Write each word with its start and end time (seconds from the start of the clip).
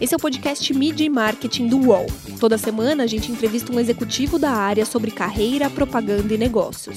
Esse 0.00 0.14
é 0.14 0.16
o 0.16 0.20
podcast 0.20 0.72
Media 0.72 1.04
e 1.04 1.10
Marketing 1.10 1.68
do 1.68 1.78
UOL. 1.78 2.06
Toda 2.40 2.56
semana 2.56 3.04
a 3.04 3.06
gente 3.06 3.30
entrevista 3.30 3.70
um 3.70 3.78
executivo 3.78 4.38
da 4.38 4.50
área 4.50 4.86
sobre 4.86 5.10
carreira, 5.10 5.68
propaganda 5.68 6.32
e 6.32 6.38
negócios. 6.38 6.96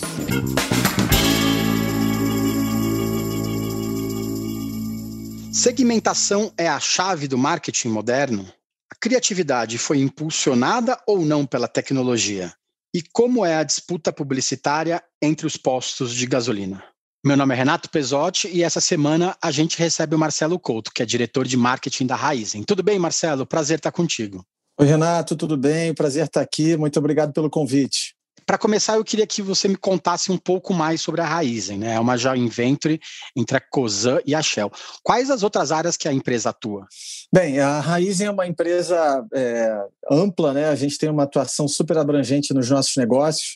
Segmentação 5.51 6.51
é 6.57 6.67
a 6.67 6.79
chave 6.79 7.28
do 7.28 7.38
marketing 7.38 7.90
moderno? 7.90 8.51
A 8.92 8.96
criatividade 8.96 9.78
foi 9.78 9.99
impulsionada 9.99 10.97
ou 11.05 11.26
não 11.26 11.46
pela 11.46 11.67
tecnologia? 11.67 12.53
E 12.96 13.01
como 13.12 13.46
é 13.46 13.55
a 13.55 13.63
disputa 13.63 14.13
publicitária 14.13 15.03
entre 15.21 15.46
os 15.46 15.58
postos 15.58 16.13
de 16.13 16.26
gasolina? 16.26 16.84
Meu 17.26 17.38
nome 17.38 17.53
é 17.53 17.58
Renato 17.58 17.90
Pesotti 17.90 18.49
e 18.49 18.63
essa 18.63 18.81
semana 18.81 19.34
a 19.41 19.49
gente 19.49 19.80
recebe 19.80 20.13
o 20.13 20.20
Marcelo 20.20 20.59
Couto, 20.59 20.91
que 20.94 21.02
é 21.02 21.05
diretor 21.05 21.48
de 21.48 21.55
marketing 21.55 22.05
da 22.05 22.17
Raizen. 22.17 22.63
Tudo 22.63 22.84
bem, 22.84 22.99
Marcelo? 22.99 23.45
Prazer 23.45 23.77
estar 23.77 23.93
contigo. 23.93 24.45
Oi, 24.77 24.85
Renato, 24.85 25.34
tudo 25.34 25.55
bem? 25.55 25.93
Prazer 25.93 26.25
estar 26.25 26.41
aqui. 26.41 26.75
Muito 26.75 26.99
obrigado 26.99 27.31
pelo 27.31 27.49
convite. 27.49 28.13
Para 28.45 28.57
começar, 28.57 28.95
eu 28.95 29.05
queria 29.05 29.25
que 29.25 29.41
você 29.41 29.70
me 29.70 29.77
contasse 29.77 30.34
um 30.34 30.38
pouco 30.38 30.73
mais 30.73 30.99
sobre 30.99 31.21
a 31.21 31.25
Raizen, 31.25 31.77
né? 31.77 31.93
É 31.93 31.99
uma 31.99 32.17
joint 32.17 32.53
venture 32.53 32.99
entre 33.34 33.55
a 33.55 33.62
Cosan 33.62 34.20
e 34.26 34.35
a 34.35 34.41
Shell. 34.41 34.70
Quais 35.01 35.29
as 35.29 35.43
outras 35.43 35.71
áreas 35.71 35.95
que 35.95 36.09
a 36.09 36.13
empresa 36.13 36.49
atua? 36.49 36.85
Bem, 37.34 37.57
a 37.57 37.79
Raizen 37.79 38.27
é 38.27 38.31
uma 38.31 38.45
empresa 38.45 39.26
é, 39.34 39.81
ampla, 40.12 40.51
né? 40.51 40.67
A 40.67 40.76
gente 40.76 40.98
tem 40.98 41.09
uma 41.09 41.23
atuação 41.23 41.70
super 41.70 41.98
abrangente 41.98 42.53
nos 42.53 42.70
nossos 42.70 42.98
negócios 42.98 43.55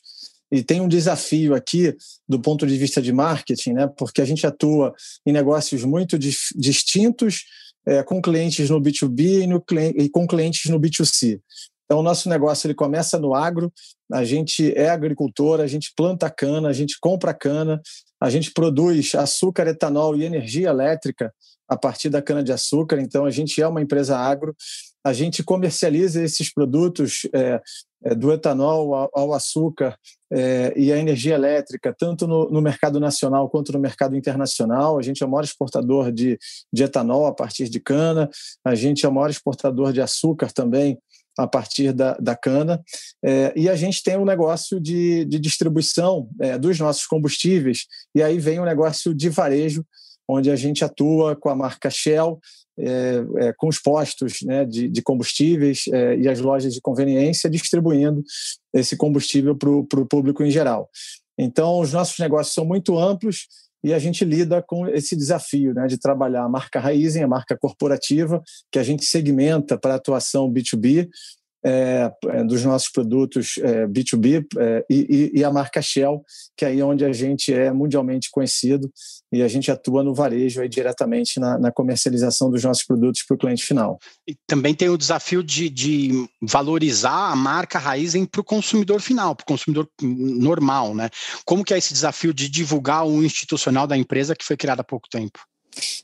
e 0.51 0.63
tem 0.63 0.79
um 0.79 0.87
desafio 0.87 1.53
aqui 1.53 1.95
do 2.27 2.39
ponto 2.39 2.65
de 2.65 2.77
vista 2.77 3.01
de 3.01 3.11
marketing, 3.11 3.73
né? 3.73 3.87
Porque 3.97 4.21
a 4.21 4.25
gente 4.25 4.45
atua 4.47 4.93
em 5.25 5.31
negócios 5.31 5.83
muito 5.83 6.17
distintos, 6.17 7.43
é, 7.85 8.03
com 8.03 8.21
clientes 8.21 8.69
no 8.69 8.81
B2B 8.81 9.43
e, 9.43 9.47
no, 9.47 9.63
e 9.95 10.09
com 10.09 10.27
clientes 10.27 10.69
no 10.69 10.79
B2C. 10.79 11.39
Então, 11.85 11.99
o 11.99 12.03
nosso 12.03 12.27
negócio 12.27 12.67
ele 12.67 12.73
começa 12.73 13.17
no 13.17 13.33
agro, 13.33 13.71
a 14.11 14.25
gente 14.25 14.73
é 14.77 14.89
agricultor, 14.89 15.61
a 15.61 15.67
gente 15.67 15.93
planta 15.95 16.29
cana, 16.29 16.67
a 16.67 16.73
gente 16.73 16.97
compra 16.99 17.33
cana, 17.33 17.81
a 18.19 18.29
gente 18.29 18.51
produz 18.51 19.15
açúcar, 19.15 19.67
etanol 19.67 20.17
e 20.17 20.25
energia 20.25 20.67
elétrica 20.67 21.33
a 21.67 21.77
partir 21.77 22.09
da 22.09 22.21
cana-de-açúcar, 22.21 22.99
então 22.99 23.25
a 23.25 23.31
gente 23.31 23.61
é 23.61 23.67
uma 23.67 23.81
empresa 23.81 24.17
agro, 24.17 24.55
a 25.07 25.13
gente 25.13 25.41
comercializa 25.41 26.21
esses 26.21 26.53
produtos 26.53 27.21
é, 27.33 27.61
é, 28.03 28.13
do 28.13 28.31
etanol 28.31 28.93
ao, 28.93 29.09
ao 29.13 29.33
açúcar 29.33 29.97
é, 30.29 30.73
e 30.75 30.91
a 30.91 30.97
energia 30.97 31.35
elétrica, 31.35 31.95
tanto 31.97 32.27
no, 32.27 32.49
no, 32.49 32.61
mercado 32.61 32.99
nacional 32.99 33.49
quanto 33.49 33.71
no 33.71 33.79
mercado 33.79 34.17
internacional. 34.17 34.99
A 34.99 35.01
gente 35.01 35.23
é 35.23 35.25
o 35.25 35.29
maior 35.29 35.45
exportador 35.45 36.11
de, 36.11 36.37
de 36.73 36.83
etanol 36.83 37.25
a 37.25 37.33
partir 37.33 37.69
de 37.69 37.79
cana, 37.79 38.29
a 38.65 38.75
gente 38.75 39.05
é 39.05 39.09
o 39.09 39.13
maior 39.13 39.29
exportador 39.29 39.93
de 39.93 40.01
açúcar 40.01 40.51
também 40.51 40.99
a 41.37 41.47
partir 41.47 41.93
da, 41.93 42.13
da 42.15 42.35
cana. 42.35 42.83
É, 43.23 43.53
e 43.55 43.69
a 43.69 43.77
gente 43.77 44.03
tem 44.03 44.17
um 44.17 44.25
negócio 44.25 44.77
de, 44.77 45.23
de 45.23 45.39
distribuição 45.39 46.27
é, 46.41 46.57
dos 46.57 46.77
nossos 46.79 47.05
combustíveis, 47.05 47.85
e 48.13 48.21
aí 48.21 48.39
vem 48.39 48.59
um 48.59 48.65
negócio 48.65 49.15
de 49.15 49.29
varejo, 49.29 49.85
onde 50.27 50.51
a 50.51 50.55
gente 50.55 50.83
atua 50.83 51.35
com 51.35 51.49
a 51.49 51.55
marca 51.55 51.89
Shell, 51.89 52.39
é, 52.79 53.23
é, 53.37 53.53
com 53.53 53.67
os 53.67 53.79
postos 53.79 54.41
né, 54.43 54.63
de, 54.63 54.87
de 54.87 55.01
combustíveis 55.01 55.85
é, 55.91 56.15
e 56.17 56.27
as 56.27 56.39
lojas 56.39 56.73
de 56.73 56.81
conveniência, 56.81 57.49
distribuindo 57.49 58.23
esse 58.73 58.95
combustível 58.95 59.55
para 59.55 59.69
o 59.69 60.05
público 60.05 60.43
em 60.43 60.51
geral. 60.51 60.89
Então, 61.37 61.79
os 61.79 61.93
nossos 61.93 62.19
negócios 62.19 62.53
são 62.53 62.65
muito 62.65 62.97
amplos 62.97 63.47
e 63.83 63.93
a 63.93 63.99
gente 63.99 64.25
lida 64.25 64.61
com 64.61 64.87
esse 64.87 65.15
desafio 65.15 65.73
né, 65.73 65.87
de 65.87 65.97
trabalhar 65.97 66.43
a 66.43 66.49
marca 66.49 66.79
Raizen, 66.79 67.23
a 67.23 67.27
marca 67.27 67.57
corporativa, 67.57 68.41
que 68.71 68.79
a 68.79 68.83
gente 68.83 69.05
segmenta 69.05 69.77
para 69.77 69.95
atuação 69.95 70.51
B2B, 70.51 71.07
é, 71.67 72.09
é, 72.29 72.43
dos 72.45 72.63
nossos 72.63 72.89
produtos 72.89 73.55
é, 73.57 73.85
B2B 73.85 74.45
é, 74.57 74.85
e, 74.89 75.31
e, 75.35 75.43
a 75.43 75.51
marca 75.51 75.81
Shell, 75.81 76.23
que 76.55 76.63
é 76.63 76.69
aí 76.69 76.81
onde 76.81 77.03
a 77.03 77.11
gente 77.11 77.53
é 77.53 77.73
mundialmente 77.73 78.31
conhecido 78.31 78.89
e 79.33 79.43
a 79.43 79.49
gente 79.49 79.69
atua 79.69 80.01
no 80.01 80.15
varejo 80.15 80.61
aí 80.61 80.69
diretamente 80.69 81.41
na, 81.41 81.59
na 81.59 81.69
comercialização 81.69 82.49
dos 82.49 82.63
nossos 82.63 82.85
produtos 82.85 83.21
para 83.23 83.35
o 83.35 83.37
cliente 83.37 83.65
final. 83.65 83.99
E 84.25 84.33
também 84.47 84.73
tem 84.73 84.87
o 84.87 84.97
desafio 84.97 85.43
de, 85.43 85.69
de 85.69 86.29
valorizar 86.41 87.31
a 87.31 87.35
marca 87.35 87.77
Raizen 87.77 88.25
para 88.25 88.39
o 88.39 88.45
consumidor 88.45 89.01
final, 89.01 89.35
para 89.35 89.43
o 89.43 89.47
consumidor 89.47 89.89
normal, 90.01 90.95
né? 90.95 91.09
Como 91.45 91.65
que 91.65 91.73
é 91.73 91.77
esse 91.77 91.91
desafio 91.91 92.33
de 92.33 92.47
divulgar 92.47 93.05
o 93.05 93.21
institucional 93.21 93.85
da 93.85 93.97
empresa 93.97 94.35
que 94.35 94.45
foi 94.45 94.55
criado 94.55 94.79
há 94.79 94.85
pouco 94.85 95.09
tempo? 95.09 95.39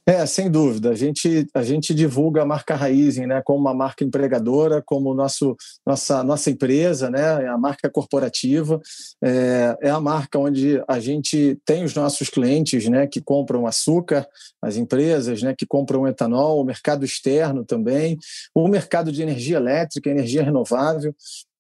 É, 0.06 0.26
sem 0.26 0.52
dúvida. 0.52 0.90
A 0.90 0.96
gente, 0.96 1.48
a 1.54 1.64
gente 1.64 1.94
divulga 1.94 2.42
a 2.42 2.46
marca 2.46 2.76
Raizen 2.76 3.28
né, 3.28 3.42
como 3.44 3.60
uma 3.60 3.74
marca 3.74 4.04
empregadora, 4.04 4.82
como 4.86 5.14
nosso, 5.14 5.56
nossa, 5.86 6.24
nossa 6.24 6.50
empresa, 6.50 7.10
né, 7.10 7.46
é 7.46 7.48
a 7.48 7.58
marca 7.58 7.90
corporativa. 7.90 8.82
É, 9.24 9.78
é 9.84 9.90
a 9.90 10.00
marca 10.00 10.38
onde 10.38 10.82
a 10.88 11.00
gente 11.00 11.58
tem 11.66 11.84
os 11.84 11.96
nossos 11.96 12.30
clientes 12.30 12.88
né, 12.90 13.08
que 13.08 13.22
compram 13.22 13.66
açúcar, 13.66 14.28
as 14.62 14.76
empresas 14.76 15.42
né, 15.42 15.56
que 15.58 15.66
compram 15.66 16.08
etanol, 16.08 16.60
o 16.60 16.66
mercado 16.66 17.06
externo 17.06 17.64
também, 17.64 18.18
o 18.54 18.68
mercado 18.68 19.12
de 19.12 19.22
energia 19.22 19.58
elétrica, 19.58 20.10
energia 20.10 20.44
renovável. 20.44 21.16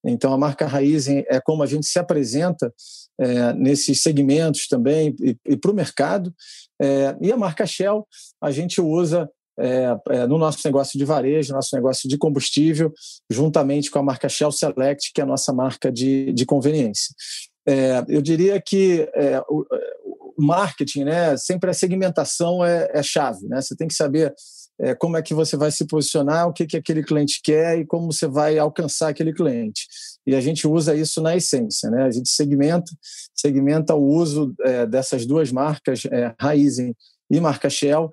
Então, 0.05 0.33
a 0.33 0.37
marca 0.37 0.67
Raizen 0.67 1.23
é 1.29 1.39
como 1.39 1.63
a 1.63 1.65
gente 1.65 1.85
se 1.85 1.97
apresenta 1.97 2.73
é, 3.19 3.53
nesses 3.53 4.01
segmentos 4.01 4.67
também 4.67 5.15
e, 5.21 5.37
e 5.45 5.55
para 5.55 5.71
o 5.71 5.75
mercado. 5.75 6.33
É, 6.81 7.15
e 7.21 7.31
a 7.31 7.37
marca 7.37 7.65
Shell 7.65 8.05
a 8.41 8.51
gente 8.51 8.81
usa 8.81 9.29
é, 9.59 9.95
é, 10.09 10.27
no 10.27 10.37
nosso 10.37 10.59
negócio 10.65 10.97
de 10.97 11.05
varejo, 11.05 11.53
nosso 11.53 11.75
negócio 11.75 12.09
de 12.09 12.17
combustível, 12.17 12.91
juntamente 13.29 13.91
com 13.91 13.99
a 13.99 14.03
marca 14.03 14.27
Shell 14.27 14.51
Select, 14.51 15.11
que 15.13 15.21
é 15.21 15.23
a 15.23 15.27
nossa 15.27 15.53
marca 15.53 15.91
de, 15.91 16.33
de 16.33 16.45
conveniência. 16.45 17.13
É, 17.67 18.03
eu 18.07 18.21
diria 18.21 18.61
que 18.61 19.07
é, 19.13 19.39
o, 19.47 19.65
o, 20.37 20.43
marketing, 20.43 21.05
né, 21.05 21.37
sempre 21.37 21.69
a 21.69 21.73
segmentação 21.73 22.65
é, 22.65 22.89
é 22.91 23.03
chave. 23.03 23.47
Né? 23.47 23.61
Você 23.61 23.75
tem 23.75 23.87
que 23.87 23.93
saber 23.93 24.33
é, 24.79 24.95
como 24.95 25.15
é 25.17 25.21
que 25.21 25.33
você 25.33 25.55
vai 25.55 25.71
se 25.71 25.85
posicionar, 25.85 26.47
o 26.47 26.53
que, 26.53 26.65
que 26.65 26.77
aquele 26.77 27.03
cliente 27.03 27.39
quer 27.43 27.77
e 27.77 27.85
como 27.85 28.11
você 28.11 28.27
vai 28.27 28.57
alcançar 28.57 29.09
aquele 29.09 29.33
cliente. 29.33 29.87
E 30.25 30.35
a 30.35 30.41
gente 30.41 30.67
usa 30.67 30.95
isso 30.95 31.21
na 31.21 31.35
essência, 31.35 31.89
né? 31.89 32.03
A 32.03 32.11
gente 32.11 32.29
segmenta, 32.29 32.91
segmenta 33.35 33.93
o 33.93 34.03
uso 34.03 34.53
é, 34.61 34.85
dessas 34.85 35.25
duas 35.25 35.51
marcas, 35.51 36.05
é, 36.05 36.33
Raizen 36.39 36.95
e 37.29 37.39
marca 37.39 37.69
Shell, 37.69 38.09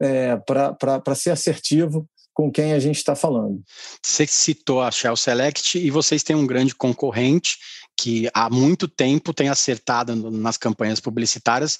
é, 0.00 0.36
para 0.36 1.14
ser 1.14 1.30
assertivo 1.30 2.08
com 2.34 2.50
quem 2.50 2.72
a 2.72 2.78
gente 2.78 2.96
está 2.96 3.14
falando. 3.14 3.62
Você 4.04 4.26
citou 4.26 4.80
a 4.80 4.90
Shell 4.90 5.16
Select 5.16 5.78
e 5.78 5.90
vocês 5.90 6.22
têm 6.22 6.34
um 6.34 6.46
grande 6.46 6.74
concorrente 6.74 7.58
que 7.96 8.28
há 8.32 8.48
muito 8.48 8.88
tempo 8.88 9.34
tem 9.34 9.48
acertado 9.48 10.14
nas 10.30 10.56
campanhas 10.56 10.98
publicitárias 10.98 11.78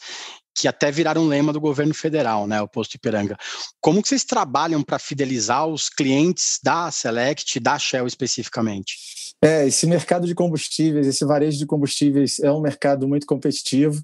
que 0.54 0.69
até 0.69 0.91
viraram 0.91 1.22
um 1.22 1.28
lema 1.28 1.53
do 1.53 1.60
governo 1.60 1.94
federal, 1.94 2.47
né, 2.47 2.60
o 2.60 2.69
posto 2.69 2.94
Ipiranga. 2.94 3.37
Como 3.81 4.03
que 4.03 4.09
vocês 4.09 4.22
trabalham 4.22 4.82
para 4.82 4.98
fidelizar 4.98 5.66
os 5.66 5.88
clientes 5.88 6.59
da 6.62 6.91
Select, 6.91 7.59
da 7.59 7.78
Shell 7.78 8.06
especificamente? 8.06 8.97
É, 9.44 9.66
esse 9.66 9.86
mercado 9.86 10.26
de 10.26 10.34
combustíveis, 10.34 11.06
esse 11.06 11.25
varejo 11.25 11.58
de 11.58 11.66
combustíveis 11.66 12.38
é 12.38 12.53
um 12.53 12.60
mercado 12.60 13.08
muito 13.08 13.26
competitivo. 13.26 14.00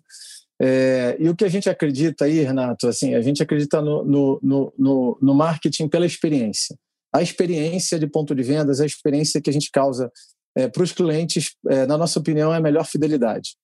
É, 0.60 1.16
e 1.20 1.28
o 1.28 1.36
que 1.36 1.44
a 1.44 1.48
gente 1.48 1.70
acredita 1.70 2.24
aí, 2.24 2.42
Renato, 2.42 2.88
assim, 2.88 3.14
a 3.14 3.22
gente 3.22 3.40
acredita 3.40 3.80
no, 3.80 4.04
no, 4.04 4.72
no, 4.76 5.18
no 5.22 5.34
marketing 5.34 5.86
pela 5.86 6.04
experiência. 6.04 6.76
A 7.14 7.22
experiência 7.22 7.98
de 7.98 8.06
ponto 8.08 8.34
de 8.34 8.42
vendas, 8.42 8.80
a 8.80 8.86
experiência 8.86 9.40
que 9.40 9.48
a 9.48 9.52
gente 9.52 9.70
causa 9.70 10.10
é, 10.56 10.66
para 10.66 10.82
os 10.82 10.90
clientes, 10.90 11.54
é, 11.68 11.86
na 11.86 11.96
nossa 11.96 12.18
opinião, 12.18 12.52
é 12.52 12.56
a 12.56 12.60
melhor 12.60 12.84
fidelidade. 12.84 13.56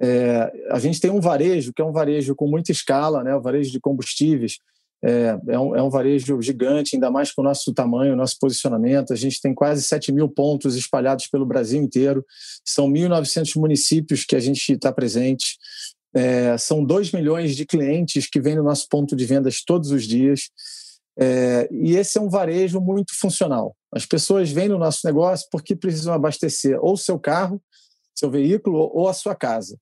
É, 0.00 0.52
a 0.70 0.78
gente 0.78 1.00
tem 1.00 1.10
um 1.10 1.20
varejo 1.20 1.72
que 1.74 1.82
é 1.82 1.84
um 1.84 1.90
varejo 1.90 2.34
com 2.36 2.46
muita 2.46 2.70
escala, 2.70 3.24
né? 3.24 3.34
o 3.34 3.42
varejo 3.42 3.72
de 3.72 3.80
combustíveis. 3.80 4.58
É, 5.04 5.38
é, 5.48 5.58
um, 5.58 5.76
é 5.76 5.82
um 5.82 5.90
varejo 5.90 6.40
gigante, 6.42 6.96
ainda 6.96 7.10
mais 7.10 7.30
com 7.30 7.40
o 7.40 7.44
nosso 7.44 7.72
tamanho, 7.72 8.16
nosso 8.16 8.36
posicionamento. 8.40 9.12
A 9.12 9.16
gente 9.16 9.40
tem 9.40 9.54
quase 9.54 9.82
7 9.82 10.10
mil 10.12 10.28
pontos 10.28 10.74
espalhados 10.74 11.26
pelo 11.28 11.46
Brasil 11.46 11.80
inteiro. 11.80 12.24
São 12.64 12.90
1.900 12.90 13.56
municípios 13.56 14.24
que 14.24 14.34
a 14.34 14.40
gente 14.40 14.72
está 14.72 14.92
presente. 14.92 15.56
É, 16.14 16.56
são 16.58 16.84
2 16.84 17.12
milhões 17.12 17.54
de 17.54 17.64
clientes 17.64 18.28
que 18.28 18.40
vêm 18.40 18.56
no 18.56 18.62
nosso 18.62 18.88
ponto 18.88 19.14
de 19.14 19.24
vendas 19.24 19.62
todos 19.64 19.90
os 19.90 20.04
dias. 20.04 20.50
É, 21.20 21.68
e 21.70 21.96
esse 21.96 22.18
é 22.18 22.20
um 22.20 22.28
varejo 22.28 22.80
muito 22.80 23.12
funcional. 23.18 23.76
As 23.92 24.06
pessoas 24.06 24.50
vêm 24.50 24.68
no 24.68 24.78
nosso 24.78 25.00
negócio 25.04 25.46
porque 25.50 25.74
precisam 25.74 26.14
abastecer 26.14 26.78
ou 26.80 26.96
seu 26.96 27.18
carro, 27.18 27.60
seu 28.14 28.30
veículo, 28.30 28.90
ou 28.92 29.08
a 29.08 29.12
sua 29.12 29.34
casa. 29.34 29.78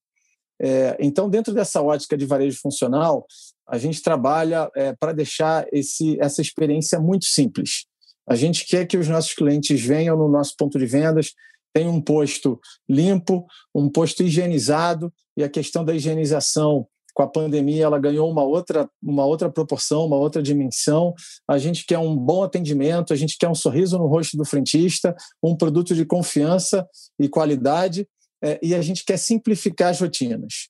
É, 0.59 0.97
então, 0.99 1.29
dentro 1.29 1.53
dessa 1.53 1.81
ótica 1.81 2.17
de 2.17 2.25
varejo 2.25 2.59
funcional, 2.59 3.25
a 3.67 3.77
gente 3.77 4.01
trabalha 4.01 4.69
é, 4.75 4.93
para 4.93 5.11
deixar 5.11 5.65
esse, 5.71 6.17
essa 6.19 6.41
experiência 6.41 6.99
muito 6.99 7.25
simples. 7.25 7.85
A 8.27 8.35
gente 8.35 8.65
quer 8.65 8.85
que 8.85 8.97
os 8.97 9.07
nossos 9.07 9.33
clientes 9.33 9.81
venham 9.81 10.17
no 10.17 10.29
nosso 10.29 10.55
ponto 10.57 10.77
de 10.77 10.85
vendas, 10.85 11.33
tenham 11.73 11.93
um 11.93 12.01
posto 12.01 12.59
limpo, 12.89 13.45
um 13.73 13.89
posto 13.89 14.23
higienizado, 14.23 15.13
e 15.35 15.43
a 15.43 15.49
questão 15.49 15.85
da 15.85 15.93
higienização 15.93 16.87
com 17.13 17.23
a 17.23 17.27
pandemia 17.27 17.85
ela 17.85 17.97
ganhou 17.97 18.29
uma 18.29 18.43
outra, 18.43 18.87
uma 19.01 19.25
outra 19.25 19.49
proporção, 19.49 20.05
uma 20.05 20.17
outra 20.17 20.41
dimensão. 20.41 21.15
A 21.47 21.57
gente 21.57 21.83
quer 21.85 21.97
um 21.97 22.15
bom 22.15 22.43
atendimento, 22.43 23.11
a 23.11 23.15
gente 23.15 23.37
quer 23.39 23.49
um 23.49 23.55
sorriso 23.55 23.97
no 23.97 24.05
rosto 24.05 24.37
do 24.37 24.45
frentista, 24.45 25.15
um 25.41 25.55
produto 25.55 25.95
de 25.95 26.05
confiança 26.05 26.87
e 27.19 27.27
qualidade, 27.27 28.07
é, 28.43 28.59
e 28.61 28.75
a 28.75 28.81
gente 28.83 29.03
quer 29.03 29.17
simplificar 29.17 29.89
as 29.89 29.99
rotinas. 29.99 30.69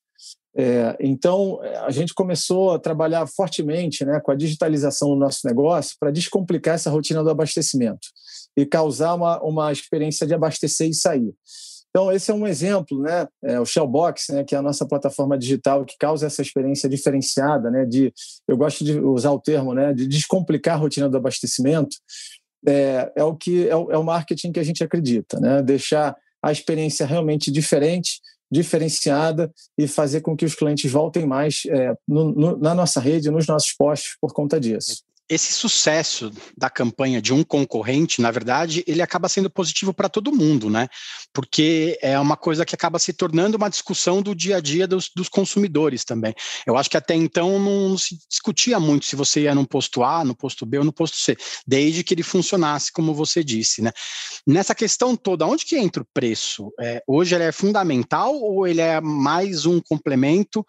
É, 0.59 0.97
então, 0.99 1.59
a 1.85 1.91
gente 1.91 2.15
começou 2.15 2.71
a 2.71 2.79
trabalhar 2.79 3.27
fortemente 3.27 4.03
né, 4.03 4.19
com 4.19 4.31
a 4.31 4.35
digitalização 4.35 5.09
do 5.09 5.15
nosso 5.15 5.45
negócio 5.45 5.95
para 5.99 6.09
descomplicar 6.09 6.73
essa 6.73 6.89
rotina 6.89 7.23
do 7.23 7.29
abastecimento 7.29 8.07
e 8.57 8.65
causar 8.65 9.13
uma, 9.13 9.39
uma 9.43 9.71
experiência 9.71 10.25
de 10.25 10.33
abastecer 10.33 10.89
e 10.89 10.95
sair. 10.95 11.31
Então, 11.91 12.11
esse 12.11 12.31
é 12.31 12.33
um 12.33 12.45
exemplo, 12.45 12.99
né? 13.01 13.27
É, 13.43 13.59
o 13.59 13.65
Shellbox, 13.65 14.29
né, 14.29 14.43
que 14.43 14.55
é 14.55 14.57
a 14.57 14.61
nossa 14.61 14.85
plataforma 14.85 15.37
digital 15.37 15.85
que 15.85 15.95
causa 15.97 16.25
essa 16.25 16.41
experiência 16.41 16.89
diferenciada, 16.89 17.71
né? 17.71 17.85
De, 17.85 18.11
eu 18.47 18.57
gosto 18.57 18.83
de 18.83 18.99
usar 18.99 19.31
o 19.31 19.39
termo, 19.39 19.73
né? 19.73 19.93
De 19.93 20.07
descomplicar 20.07 20.75
a 20.75 20.79
rotina 20.79 21.07
do 21.07 21.17
abastecimento. 21.17 21.95
É, 22.67 23.11
é 23.15 23.23
o 23.23 23.35
que 23.35 23.67
é 23.69 23.75
o, 23.75 23.91
é 23.91 23.97
o 23.97 24.03
marketing 24.03 24.51
que 24.51 24.59
a 24.59 24.63
gente 24.63 24.83
acredita, 24.83 25.39
né? 25.39 25.61
Deixar 25.61 26.15
a 26.43 26.51
experiência 26.51 27.05
realmente 27.05 27.51
diferente 27.51 28.19
diferenciada 28.51 29.51
e 29.77 29.87
fazer 29.87 30.21
com 30.21 30.35
que 30.35 30.45
os 30.45 30.55
clientes 30.55 30.91
voltem 30.91 31.25
mais 31.25 31.63
é, 31.67 31.93
no, 32.07 32.31
no, 32.31 32.57
na 32.57 32.73
nossa 32.73 32.99
rede, 32.99 33.31
nos 33.31 33.47
nossos 33.47 33.73
postos 33.73 34.17
por 34.19 34.33
conta 34.33 34.59
disso 34.59 35.06
esse 35.29 35.53
sucesso 35.53 36.31
da 36.57 36.69
campanha 36.69 37.21
de 37.21 37.33
um 37.33 37.43
concorrente, 37.43 38.21
na 38.21 38.31
verdade, 38.31 38.83
ele 38.87 39.01
acaba 39.01 39.27
sendo 39.27 39.49
positivo 39.49 39.93
para 39.93 40.07
todo 40.07 40.31
mundo, 40.31 40.69
né? 40.69 40.87
Porque 41.33 41.97
é 42.01 42.17
uma 42.17 42.37
coisa 42.37 42.65
que 42.65 42.73
acaba 42.73 42.97
se 42.97 43.11
tornando 43.11 43.57
uma 43.57 43.69
discussão 43.69 44.21
do 44.21 44.33
dia 44.33 44.57
a 44.57 44.61
dia 44.61 44.87
dos, 44.87 45.09
dos 45.13 45.27
consumidores 45.27 46.05
também. 46.05 46.33
Eu 46.65 46.77
acho 46.77 46.89
que 46.89 46.97
até 46.97 47.13
então 47.13 47.59
não 47.59 47.97
se 47.97 48.17
discutia 48.29 48.79
muito 48.79 49.05
se 49.05 49.15
você 49.15 49.41
ia 49.41 49.55
no 49.55 49.67
posto 49.67 50.03
A, 50.03 50.23
no 50.23 50.35
posto 50.35 50.65
B 50.65 50.77
ou 50.77 50.85
no 50.85 50.93
posto 50.93 51.17
C, 51.17 51.35
desde 51.65 52.03
que 52.03 52.13
ele 52.13 52.23
funcionasse, 52.23 52.91
como 52.91 53.13
você 53.13 53.43
disse, 53.43 53.81
né? 53.81 53.91
Nessa 54.45 54.73
questão 54.73 55.15
toda, 55.15 55.45
onde 55.45 55.65
que 55.65 55.77
entra 55.77 56.01
o 56.01 56.07
preço? 56.13 56.71
É, 56.79 57.03
hoje 57.05 57.35
ele 57.35 57.43
é 57.43 57.51
fundamental 57.51 58.33
ou 58.33 58.65
ele 58.65 58.81
é 58.81 59.01
mais 59.01 59.65
um 59.65 59.81
complemento 59.81 60.65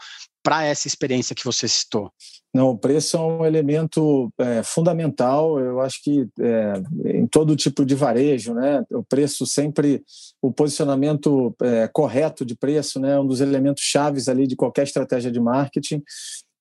para 0.49 0.65
essa 0.65 0.89
experiência 0.89 1.35
que 1.35 1.45
você 1.45 1.69
citou? 1.69 2.11
Não, 2.55 2.71
o 2.71 2.79
preço 2.79 3.19
é 3.19 3.21
um 3.21 3.45
elemento 3.45 4.33
é, 4.39 4.62
fundamental. 4.62 5.61
Eu 5.61 5.79
acho 5.83 6.03
que 6.03 6.27
é, 6.41 6.73
em 7.19 7.27
todo 7.27 7.55
tipo 7.55 7.85
de 7.85 7.95
varejo, 7.95 8.55
né, 8.55 8.83
o 8.91 9.05
preço 9.05 9.45
sempre, 9.45 10.03
o 10.41 10.50
posicionamento 10.50 11.55
é, 11.61 11.87
correto 11.89 12.47
de 12.47 12.56
preço, 12.56 12.99
né, 12.99 13.17
é 13.17 13.21
um 13.21 13.27
dos 13.27 13.43
elementos 13.43 13.83
chaves 13.83 14.27
ali 14.27 14.47
de 14.47 14.56
qualquer 14.56 14.85
estratégia 14.85 15.31
de 15.31 15.39
marketing. 15.39 16.03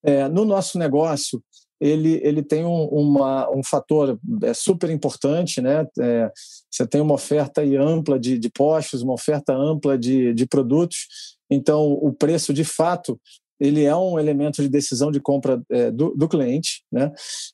É, 0.04 0.28
no 0.28 0.44
nosso 0.44 0.78
negócio, 0.78 1.42
ele, 1.80 2.20
ele 2.22 2.44
tem 2.44 2.66
um, 2.66 2.88
uma, 2.88 3.50
um 3.50 3.64
fator 3.64 4.20
é, 4.44 4.54
super 4.54 4.90
importante, 4.90 5.62
né? 5.62 5.88
É, 5.98 6.30
você 6.70 6.86
tem 6.86 7.00
uma 7.00 7.14
oferta 7.14 7.62
ampla 7.62 8.20
de, 8.20 8.38
de 8.38 8.50
postos, 8.50 9.02
uma 9.02 9.14
oferta 9.14 9.54
ampla 9.56 9.98
de, 9.98 10.34
de 10.34 10.46
produtos, 10.46 11.38
então 11.50 11.94
o 11.94 12.12
preço 12.12 12.54
de 12.54 12.66
fato 12.66 13.18
ele 13.60 13.84
é 13.84 13.96
um 13.96 14.20
elemento 14.20 14.62
de 14.62 14.70
decisão 14.70 15.12
de 15.12 15.20
compra 15.20 15.62
é, 15.70 15.92
do, 15.92 16.14
do, 16.16 16.28
cliente, 16.28 16.84
né? 16.92 17.12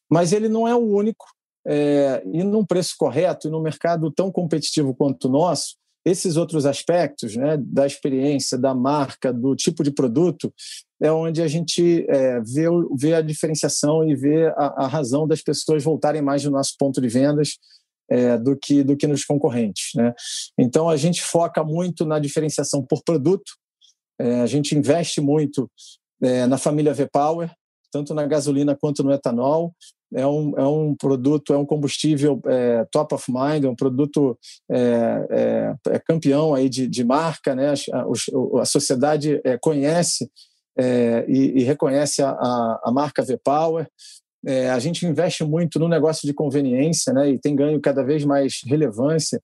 mas 0.10 0.34
ele 0.34 0.50
não 0.50 0.68
é 0.68 0.76
o 0.76 0.80
único. 0.80 1.26
É, 1.66 2.22
e 2.26 2.44
num 2.44 2.66
preço 2.66 2.94
correto 2.98 3.48
e 3.48 3.52
num 3.52 3.62
mercado 3.62 4.12
tão 4.12 4.30
competitivo 4.30 4.94
quanto 4.94 5.30
o 5.30 5.32
nosso, 5.32 5.76
esses 6.06 6.36
outros 6.36 6.66
aspectos 6.66 7.36
né, 7.36 7.58
da 7.58 7.88
experiência, 7.88 8.58
da 8.58 8.76
marca, 8.76 9.32
do 9.32 9.56
tipo 9.56 9.84
de 9.84 9.92
produto, 9.92 10.54
é 11.02 11.12
onde 11.12 11.42
a 11.42 11.48
gente 11.48 12.06
é, 12.10 12.42
vê, 12.42 12.66
vê 12.98 13.14
a 13.14 13.22
diferenciação 13.22 14.08
e 14.08 14.16
vê 14.16 14.48
a, 14.58 14.84
a, 14.84 14.88
razão 14.88 15.28
das 15.28 15.42
pessoas 15.42 15.84
voltarem 15.84 16.22
mais 16.22 16.44
no 16.44 16.52
nosso 16.52 16.76
ponto 16.78 17.00
de 17.00 17.08
vendas 17.08 17.58
é, 18.10 18.38
do, 18.38 18.58
que, 18.58 18.84
do 18.84 18.98
que 18.98 19.08
nos 19.08 19.24
concorrentes. 19.24 19.92
Né? 19.96 20.14
Então, 20.58 20.90
a 20.90 20.98
gente 20.98 21.22
foca 21.22 21.64
muito 21.64 22.06
na 22.06 22.20
diferenciação 22.20 22.86
por 22.86 23.02
produto, 23.04 23.54
é, 24.20 24.42
a 24.42 24.46
gente 24.46 24.76
investe 24.76 25.22
muito 25.22 25.70
é, 26.22 26.46
na 26.46 26.58
família 26.58 26.94
V-Power, 26.94 27.52
tanto 27.92 28.14
na 28.14 28.26
gasolina 28.26 28.76
quanto 28.76 29.04
no 29.04 29.12
etanol. 29.12 29.74
É 30.16 30.28
um, 30.28 30.54
é 30.58 30.66
um 30.66 30.96
produto, 30.96 31.54
é 31.54 31.58
um 31.58 31.66
combustível 31.66 32.40
é, 32.46 32.86
top 32.92 33.16
of 33.16 33.32
mind, 33.32 33.64
é 33.64 33.70
um 33.70 33.76
produto 33.76 34.38
é, 34.70 35.28
é, 35.32 35.76
é 35.90 36.00
campeão 36.00 36.54
aí 36.54 36.70
de, 36.70 36.88
de 36.88 37.04
marca, 37.04 37.56
né? 37.56 37.74
a, 37.92 38.62
a 38.62 38.66
sociedade 38.66 39.42
é, 39.44 39.58
conhece 39.58 40.30
e, 41.28 41.62
e, 41.62 41.64
reconhece 41.64 42.22
a, 42.24 42.30
a, 42.30 42.82
a 42.86 42.92
marca 42.92 43.24
V-Power. 43.24 43.88
a 44.72 44.80
gente 44.80 45.06
investe 45.06 45.44
muito 45.44 45.80
no 45.80 45.88
negócio 45.88 46.28
de 46.28 46.34
conveniência 46.34 47.14
né? 47.14 47.30
e 47.30 47.40
tem 47.40 47.56
ganho 47.56 47.80
cada 47.80 48.04
vez 48.04 48.24
mais 48.24 48.62
relevância 48.66 49.42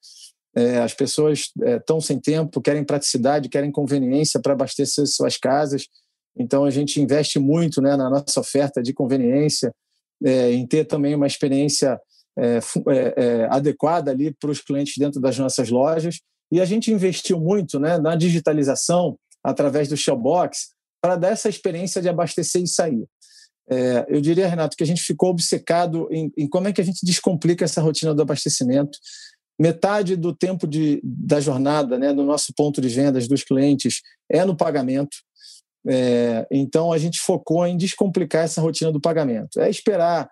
é, 0.55 0.79
as 0.79 0.93
pessoas 0.93 1.51
estão 1.77 1.97
é, 1.97 2.01
sem 2.01 2.19
tempo, 2.19 2.61
querem 2.61 2.83
praticidade, 2.83 3.49
querem 3.49 3.71
conveniência 3.71 4.39
para 4.39 4.53
abastecer 4.53 5.05
suas 5.07 5.37
casas. 5.37 5.85
Então, 6.37 6.65
a 6.65 6.69
gente 6.69 7.01
investe 7.01 7.39
muito 7.39 7.81
né, 7.81 7.95
na 7.95 8.09
nossa 8.09 8.39
oferta 8.39 8.81
de 8.81 8.93
conveniência, 8.93 9.73
é, 10.23 10.51
em 10.51 10.65
ter 10.65 10.85
também 10.85 11.15
uma 11.15 11.27
experiência 11.27 11.99
é, 12.37 12.59
é, 12.87 13.13
é, 13.17 13.47
adequada 13.49 14.11
ali 14.11 14.33
para 14.33 14.49
os 14.49 14.61
clientes 14.61 14.93
dentro 14.97 15.19
das 15.19 15.37
nossas 15.37 15.69
lojas. 15.69 16.19
E 16.51 16.59
a 16.59 16.65
gente 16.65 16.91
investiu 16.91 17.39
muito 17.39 17.79
né, 17.79 17.97
na 17.97 18.15
digitalização 18.15 19.17
através 19.43 19.87
do 19.87 19.97
Shellbox 19.97 20.69
para 21.01 21.15
dar 21.15 21.29
essa 21.29 21.49
experiência 21.49 22.01
de 22.01 22.09
abastecer 22.09 22.61
e 22.61 22.67
sair. 22.67 23.05
É, 23.69 24.05
eu 24.09 24.19
diria, 24.19 24.47
Renato, 24.47 24.75
que 24.75 24.83
a 24.83 24.87
gente 24.87 25.01
ficou 25.01 25.29
obcecado 25.29 26.07
em, 26.11 26.31
em, 26.35 26.47
como 26.47 26.67
é 26.67 26.73
que 26.73 26.81
a 26.81 26.83
gente 26.83 27.05
descomplica 27.05 27.65
essa 27.65 27.81
rotina 27.81 28.15
do 28.15 28.21
abastecimento, 28.21 28.97
metade 29.59 30.15
do 30.15 30.33
tempo 30.33 30.65
de, 30.65 31.01
da 31.03 31.39
jornada, 31.39 31.99
né, 31.99 32.13
do 32.13 32.23
nosso 32.23 32.53
ponto 32.55 32.79
de 32.79 32.87
vendas 32.87 33.27
dos 33.27 33.43
clientes, 33.43 34.01
é 34.29 34.45
no 34.45 34.55
pagamento. 34.55 35.17
É, 35.87 36.47
então, 36.49 36.91
a 36.91 36.97
gente 36.97 37.19
focou 37.19 37.65
em 37.65 37.77
descomplicar 37.77 38.45
essa 38.45 38.61
rotina 38.61 38.91
do 38.91 39.01
pagamento. 39.01 39.59
É 39.59 39.69
esperar 39.69 40.29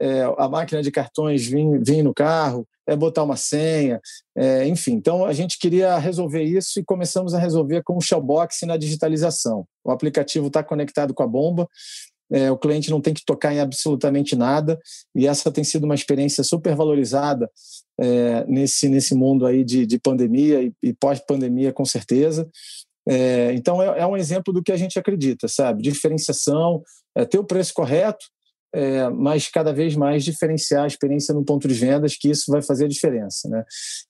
é, 0.00 0.22
a 0.38 0.48
máquina 0.48 0.82
de 0.82 0.90
cartões 0.90 1.46
vir, 1.46 1.82
vir 1.84 2.02
no 2.02 2.14
carro, 2.14 2.66
é 2.86 2.96
botar 2.96 3.22
uma 3.22 3.36
senha, 3.36 4.00
é, 4.36 4.66
enfim. 4.66 4.92
Então, 4.92 5.24
a 5.24 5.32
gente 5.32 5.58
queria 5.58 5.96
resolver 5.98 6.42
isso 6.42 6.80
e 6.80 6.84
começamos 6.84 7.34
a 7.34 7.38
resolver 7.38 7.82
com 7.82 7.96
o 7.96 8.00
Shellbox 8.00 8.60
na 8.62 8.76
digitalização. 8.76 9.64
O 9.84 9.90
aplicativo 9.90 10.48
está 10.48 10.62
conectado 10.62 11.14
com 11.14 11.22
a 11.22 11.26
bomba, 11.26 11.68
é, 12.32 12.50
o 12.50 12.56
cliente 12.56 12.90
não 12.90 13.00
tem 13.00 13.12
que 13.12 13.24
tocar 13.24 13.52
em 13.52 13.60
absolutamente 13.60 14.36
nada, 14.36 14.78
e 15.14 15.26
essa 15.26 15.50
tem 15.50 15.64
sido 15.64 15.84
uma 15.84 15.94
experiência 15.94 16.44
super 16.44 16.74
valorizada 16.74 17.50
é, 18.00 18.44
nesse, 18.46 18.88
nesse 18.88 19.14
mundo 19.14 19.46
aí 19.46 19.64
de, 19.64 19.84
de 19.84 19.98
pandemia 19.98 20.62
e, 20.62 20.72
e 20.82 20.92
pós-pandemia, 20.92 21.72
com 21.72 21.84
certeza. 21.84 22.48
É, 23.08 23.52
então, 23.54 23.82
é, 23.82 24.00
é, 24.00 24.06
um 24.06 24.16
exemplo 24.16 24.52
do 24.52 24.62
que 24.62 24.72
a 24.72 24.76
gente 24.76 24.98
acredita, 24.98 25.48
sabe? 25.48 25.82
Diferenciação, 25.82 26.82
é, 27.16 27.24
ter 27.24 27.38
o 27.38 27.44
preço 27.44 27.74
correto, 27.74 28.24
é, 28.72 29.08
mas 29.08 29.48
cada 29.48 29.72
vez 29.72 29.96
mais 29.96 30.24
diferenciar 30.24 30.84
a 30.84 30.86
experiência 30.86 31.34
no 31.34 31.44
ponto 31.44 31.66
de 31.66 31.74
vendas, 31.74 32.16
que 32.16 32.30
isso 32.30 32.50
vai 32.50 32.62
fazer 32.62 32.84
a 32.84 32.88
diferença. 32.88 33.48
Né? 33.48 33.64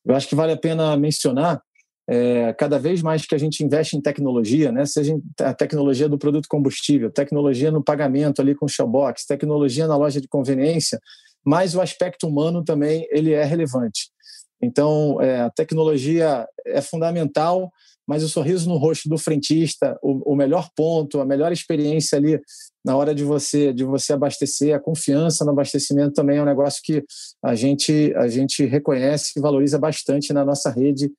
Eu 0.04 0.14
acho 0.14 0.28
que 0.28 0.35
vale 0.35 0.52
a 0.52 0.56
pena 0.56 0.97
mencionar 0.97 1.62
é, 2.09 2.52
cada 2.54 2.78
vez 2.78 3.02
mais 3.02 3.25
que 3.25 3.35
a 3.35 3.38
gente 3.38 3.62
investe 3.62 3.97
em 3.97 4.00
tecnologia, 4.00 4.73
né, 4.73 4.85
seja 4.87 5.16
a 5.40 5.54
tecnologia 5.54 6.09
do 6.09 6.19
produto 6.19 6.49
combustível, 6.49 7.11
tecnologia 7.11 7.71
no 7.71 7.83
pagamento 7.83 8.40
ali 8.40 8.54
com 8.54 8.66
o 8.66 8.69
Shellbox, 8.69 9.26
tecnologia 9.26 9.87
na 9.87 9.97
loja 9.97 10.21
de 10.21 10.28
conveniência, 10.28 11.00
mas 11.45 11.75
o 11.75 11.80
aspecto 11.80 12.26
humano 12.26 12.64
também 12.64 13.07
ele 13.11 13.33
é 13.33 13.45
relevante. 13.45 14.11
Então, 14.62 15.21
é, 15.21 15.40
a 15.40 15.50
tecnologia 15.50 16.47
é 16.66 16.83
fundamental, 16.83 17.73
mas 18.07 18.25
o 18.25 18.28
sorriso 18.28 18.69
no 18.69 18.76
rosto 18.76 19.09
do 19.09 19.16
frentista, 19.16 19.97
o, 20.02 20.33
o, 20.33 20.37
melhor 20.37 20.69
ponto, 20.76 21.21
a 21.21 21.25
melhor 21.25 21.52
experiência 21.52 22.19
ali 22.19 22.40
na 22.85 22.97
hora 22.97 23.14
de 23.14 23.23
você 23.23 23.73
de 23.73 23.85
você 23.85 24.12
abastecer, 24.12 24.75
a 24.75 24.80
confiança 24.80 25.45
no 25.45 25.52
abastecimento 25.52 26.14
também 26.14 26.38
é 26.38 26.42
um 26.42 26.47
negócio 26.47 26.83
que 26.83 27.04
a 27.42 27.54
gente 27.54 28.12
a 28.16 28.26
gente 28.26 28.64
reconhece 28.64 29.35
e 29.37 29.40
valoriza 29.40 29.78
bastante 29.78 30.33
na 30.33 30.45
nossa 30.45 30.71
rede 30.71 31.11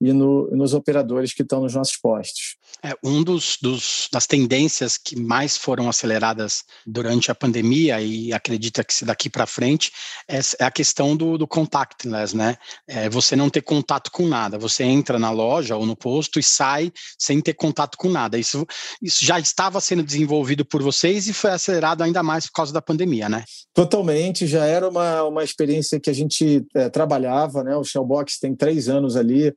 e 0.00 0.12
no, 0.12 0.48
nos 0.50 0.72
operadores 0.72 1.34
que 1.34 1.42
estão 1.42 1.60
nos 1.60 1.74
nossos 1.74 1.96
postos. 1.96 2.56
É, 2.82 2.94
um 3.04 3.22
dos, 3.22 3.58
dos, 3.60 4.08
das 4.10 4.26
tendências 4.26 4.96
que 4.96 5.14
mais 5.14 5.56
foram 5.56 5.88
aceleradas 5.88 6.62
durante 6.86 7.30
a 7.30 7.34
pandemia 7.34 8.00
e 8.00 8.32
acredita 8.32 8.82
que 8.82 8.94
se 8.94 9.04
daqui 9.04 9.28
para 9.28 9.46
frente 9.46 9.92
é, 10.26 10.38
é, 10.58 10.64
a 10.64 10.70
questão 10.70 11.14
do, 11.14 11.36
do 11.36 11.46
contactless, 11.46 12.34
né? 12.34 12.56
É 12.88 13.10
você 13.10 13.36
não 13.36 13.50
ter 13.50 13.60
contato 13.60 14.10
com 14.10 14.26
nada. 14.26 14.58
Você 14.58 14.84
entra 14.84 15.18
na 15.18 15.30
loja 15.30 15.76
ou 15.76 15.84
no 15.84 15.94
posto 15.94 16.38
e 16.38 16.42
sai 16.42 16.90
sem 17.18 17.40
ter 17.40 17.54
contato 17.54 17.98
com 17.98 18.08
nada. 18.08 18.38
Isso, 18.38 18.66
isso 19.02 19.22
já 19.22 19.38
estava 19.38 19.80
sendo 19.80 20.02
desenvolvido 20.02 20.64
por 20.64 20.82
vocês 20.82 21.28
e 21.28 21.34
foi 21.34 21.50
acelerado 21.50 22.02
ainda 22.02 22.22
mais 22.22 22.46
por 22.46 22.52
causa 22.52 22.72
da 22.72 22.80
pandemia, 22.80 23.28
né? 23.28 23.44
Totalmente. 23.74 24.46
Já 24.46 24.64
era 24.64 24.88
uma, 24.88 25.24
uma 25.24 25.44
experiência 25.44 26.00
que 26.00 26.08
a 26.08 26.14
gente 26.14 26.64
é, 26.74 26.88
trabalhava, 26.88 27.62
né? 27.62 27.76
O 27.76 27.84
Shellbox 27.84 28.38
tem 28.38 28.54
três 28.54 28.88
anos 28.88 29.16
ali 29.16 29.54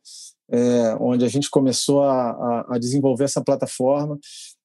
é, 0.52 0.96
onde 1.00 1.26
a 1.26 1.28
gente 1.28 1.50
começou 1.50 2.04
a, 2.04 2.32
a, 2.32 2.76
a, 2.76 2.78
desenvolver 2.78 3.26
essa 3.26 3.44
plataforma. 3.44 4.20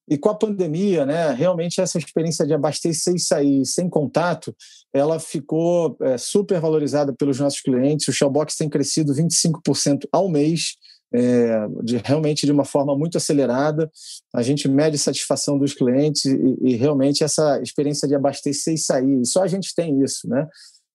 E 0.09 0.17
com 0.17 0.29
a 0.29 0.35
pandemia, 0.35 1.05
né, 1.05 1.31
realmente 1.31 1.79
essa 1.79 1.97
experiência 1.97 2.45
de 2.45 2.53
abastecer 2.53 3.13
e 3.13 3.19
sair 3.19 3.65
sem 3.65 3.87
contato, 3.87 4.55
ela 4.91 5.19
ficou 5.19 5.95
é, 6.01 6.17
super 6.17 6.59
valorizada 6.59 7.13
pelos 7.13 7.39
nossos 7.39 7.61
clientes. 7.61 8.07
O 8.07 8.13
Shellbox 8.13 8.55
tem 8.55 8.67
crescido 8.67 9.13
25% 9.13 10.07
ao 10.11 10.27
mês, 10.27 10.77
é, 11.13 11.67
de, 11.83 11.97
realmente 11.97 12.45
de 12.45 12.51
uma 12.51 12.65
forma 12.65 12.97
muito 12.97 13.17
acelerada. 13.17 13.89
A 14.33 14.41
gente 14.41 14.67
mede 14.67 14.97
satisfação 14.97 15.59
dos 15.59 15.73
clientes 15.73 16.25
e, 16.25 16.57
e 16.61 16.75
realmente 16.75 17.23
essa 17.23 17.61
experiência 17.61 18.07
de 18.07 18.15
abastecer 18.15 18.73
e 18.73 18.77
sair. 18.79 19.25
Só 19.25 19.43
a 19.43 19.47
gente 19.47 19.75
tem 19.75 20.01
isso, 20.03 20.27
né? 20.27 20.47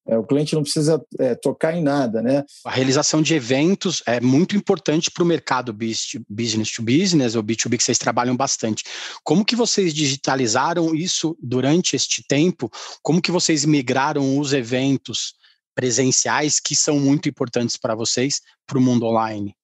É, 0.06 0.18
o 0.18 0.24
cliente 0.24 0.54
não 0.54 0.62
precisa 0.62 1.02
é, 1.18 1.34
tocar 1.34 1.74
em 1.74 1.82
nada, 1.82 2.20
né? 2.20 2.44
A 2.64 2.70
realização 2.70 3.22
de 3.22 3.34
eventos 3.34 4.02
é 4.06 4.20
muito 4.20 4.54
importante 4.54 5.10
para 5.10 5.22
o 5.22 5.26
mercado 5.26 5.72
business 5.72 6.70
to 6.72 6.82
business 6.82 7.34
ou 7.34 7.42
B2B 7.42 7.78
que 7.78 7.84
vocês 7.84 7.98
trabalham 7.98 8.36
bastante. 8.36 8.84
Como 9.22 9.44
que 9.44 9.56
vocês 9.56 9.94
digitalizaram 9.94 10.94
isso 10.94 11.36
durante 11.40 11.96
este 11.96 12.22
tempo? 12.26 12.70
Como 13.02 13.22
que 13.22 13.30
vocês 13.30 13.64
migraram 13.64 14.38
os 14.38 14.52
eventos 14.52 15.34
presenciais 15.74 16.60
que 16.60 16.76
são 16.76 17.00
muito 17.00 17.28
importantes 17.28 17.76
para 17.76 17.94
vocês 17.94 18.40
para 18.66 18.78
o 18.78 18.82
mundo 18.82 19.06
online? 19.06 19.56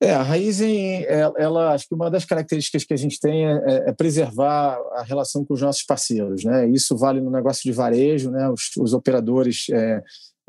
É, 0.00 0.12
a 0.12 0.22
Raizen, 0.22 1.04
ela, 1.06 1.34
ela, 1.36 1.72
acho 1.74 1.88
que 1.88 1.94
uma 1.94 2.08
das 2.08 2.24
características 2.24 2.84
que 2.84 2.94
a 2.94 2.96
gente 2.96 3.18
tem 3.18 3.46
é, 3.46 3.50
é, 3.50 3.74
é, 3.88 3.92
preservar 3.92 4.78
a 4.92 5.02
relação 5.02 5.44
com 5.44 5.54
os 5.54 5.60
nossos 5.60 5.82
parceiros, 5.82 6.44
né? 6.44 6.68
Isso 6.68 6.96
vale 6.96 7.20
no 7.20 7.32
negócio 7.32 7.62
de 7.64 7.72
varejo, 7.72 8.30
né? 8.30 8.48
Os, 8.48 8.70
os 8.78 8.92
operadores 8.92 9.66
é, 9.72 10.02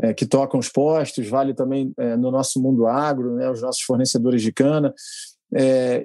é, 0.04 0.14
que 0.14 0.28
tocam 0.28 0.60
os 0.60 0.70
postos, 0.70 1.28
vale 1.28 1.56
também 1.56 1.92
é, 1.98 2.16
no 2.16 2.30
nosso 2.30 2.62
mundo 2.62 2.86
agro, 2.86 3.36
né? 3.38 3.50
Os 3.50 3.60
nossos 3.60 3.82
fornecedores 3.82 4.44
de 4.44 4.52
cana. 4.52 4.94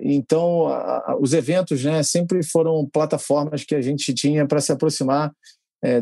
então, 0.00 0.68
a, 0.68 1.12
a, 1.12 1.18
os 1.20 1.34
eventos, 1.34 1.84
né? 1.84 2.02
Sempre 2.02 2.42
foram 2.42 2.88
plataformas 2.90 3.62
que 3.62 3.74
a 3.74 3.82
gente 3.82 4.14
tinha 4.14 4.46
para 4.46 4.60
se 4.60 4.72
aproximar 4.72 5.30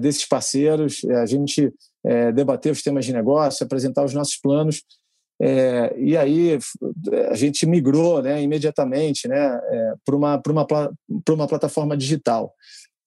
desses 0.00 0.25
parceiros, 0.25 1.04
a 1.20 1.26
gente 1.26 1.72
debater 2.32 2.70
os 2.70 2.84
temas 2.84 3.04
de 3.04 3.12
negócio, 3.12 3.64
apresentar 3.64 4.04
os 4.04 4.14
nossos 4.14 4.37
planos 4.37 4.80
é, 5.44 5.92
e 5.99 6.16
aí 6.16 6.56
a 7.28 7.34
gente 7.34 7.66
migrou 7.66 8.22
né, 8.22 8.40
imediatamente 8.40 9.26
né, 9.26 9.61
é, 9.64 9.94
para 10.04 10.14
uma, 10.14 10.40
uma, 10.46 10.92
uma 11.30 11.49
plataforma 11.49 11.96
digital. 11.96 12.54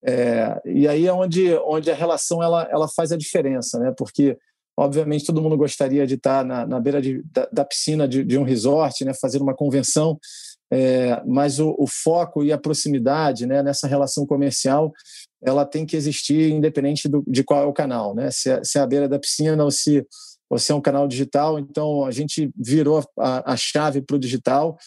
É, 0.05 0.61
e 0.65 0.85
aí 0.85 1.07
é 1.07 1.13
onde, 1.13 1.53
onde 1.65 1.89
a 1.89 1.95
relação 1.95 2.43
ela, 2.43 2.67
ela 2.69 2.89
faz 2.89 3.13
a 3.13 3.17
diferença, 3.17 3.79
né, 3.79 3.93
porque 3.97 4.37
obviamente 4.77 5.23
todo 5.25 5.41
mundo 5.41 5.55
gostaria 5.55 6.05
de 6.05 6.15
estar 6.15 6.43
na, 6.43 6.67
na 6.67 6.77
beira 6.77 7.01
de, 7.01 7.23
da, 7.31 7.47
da, 7.49 7.63
piscina 7.63 8.05
de, 8.05 8.21
de, 8.21 8.37
um 8.37 8.43
resort, 8.43 9.05
né, 9.05 9.13
fazer 9.13 9.41
uma 9.41 9.55
convenção, 9.55 10.19
é, 10.69 11.23
mas 11.25 11.61
o, 11.61 11.73
o, 11.79 11.87
foco 11.87 12.43
e 12.43 12.51
a 12.51 12.57
proximidade 12.57 13.47
né, 13.47 13.63
nessa 13.63 13.87
relação 13.87 14.25
comercial 14.25 14.91
ela 15.41 15.63
tem 15.63 15.85
que 15.85 15.95
existir 15.95 16.51
independente 16.51 17.07
do, 17.07 17.23
de 17.25 17.45
qual 17.45 17.63
é 17.63 17.65
o 17.65 17.73
canal, 17.73 18.13
né, 18.13 18.29
se 18.29 18.49
é, 18.49 18.61
se 18.61 18.77
é 18.77 18.81
a 18.81 18.87
beira 18.87 19.07
da 19.07 19.17
piscina 19.17 19.63
ou 19.63 19.71
se 19.71 20.05
você 20.49 20.71
é 20.71 20.75
um 20.75 20.81
canal 20.81 21.07
digital, 21.07 21.57
então 21.59 22.05
a 22.05 22.11
gente 22.11 22.51
virou 22.55 23.03
a, 23.17 23.53
a 23.53 23.57
chave 23.57 24.01
para 24.01 24.15
o 24.15 24.19
digital. 24.19 24.77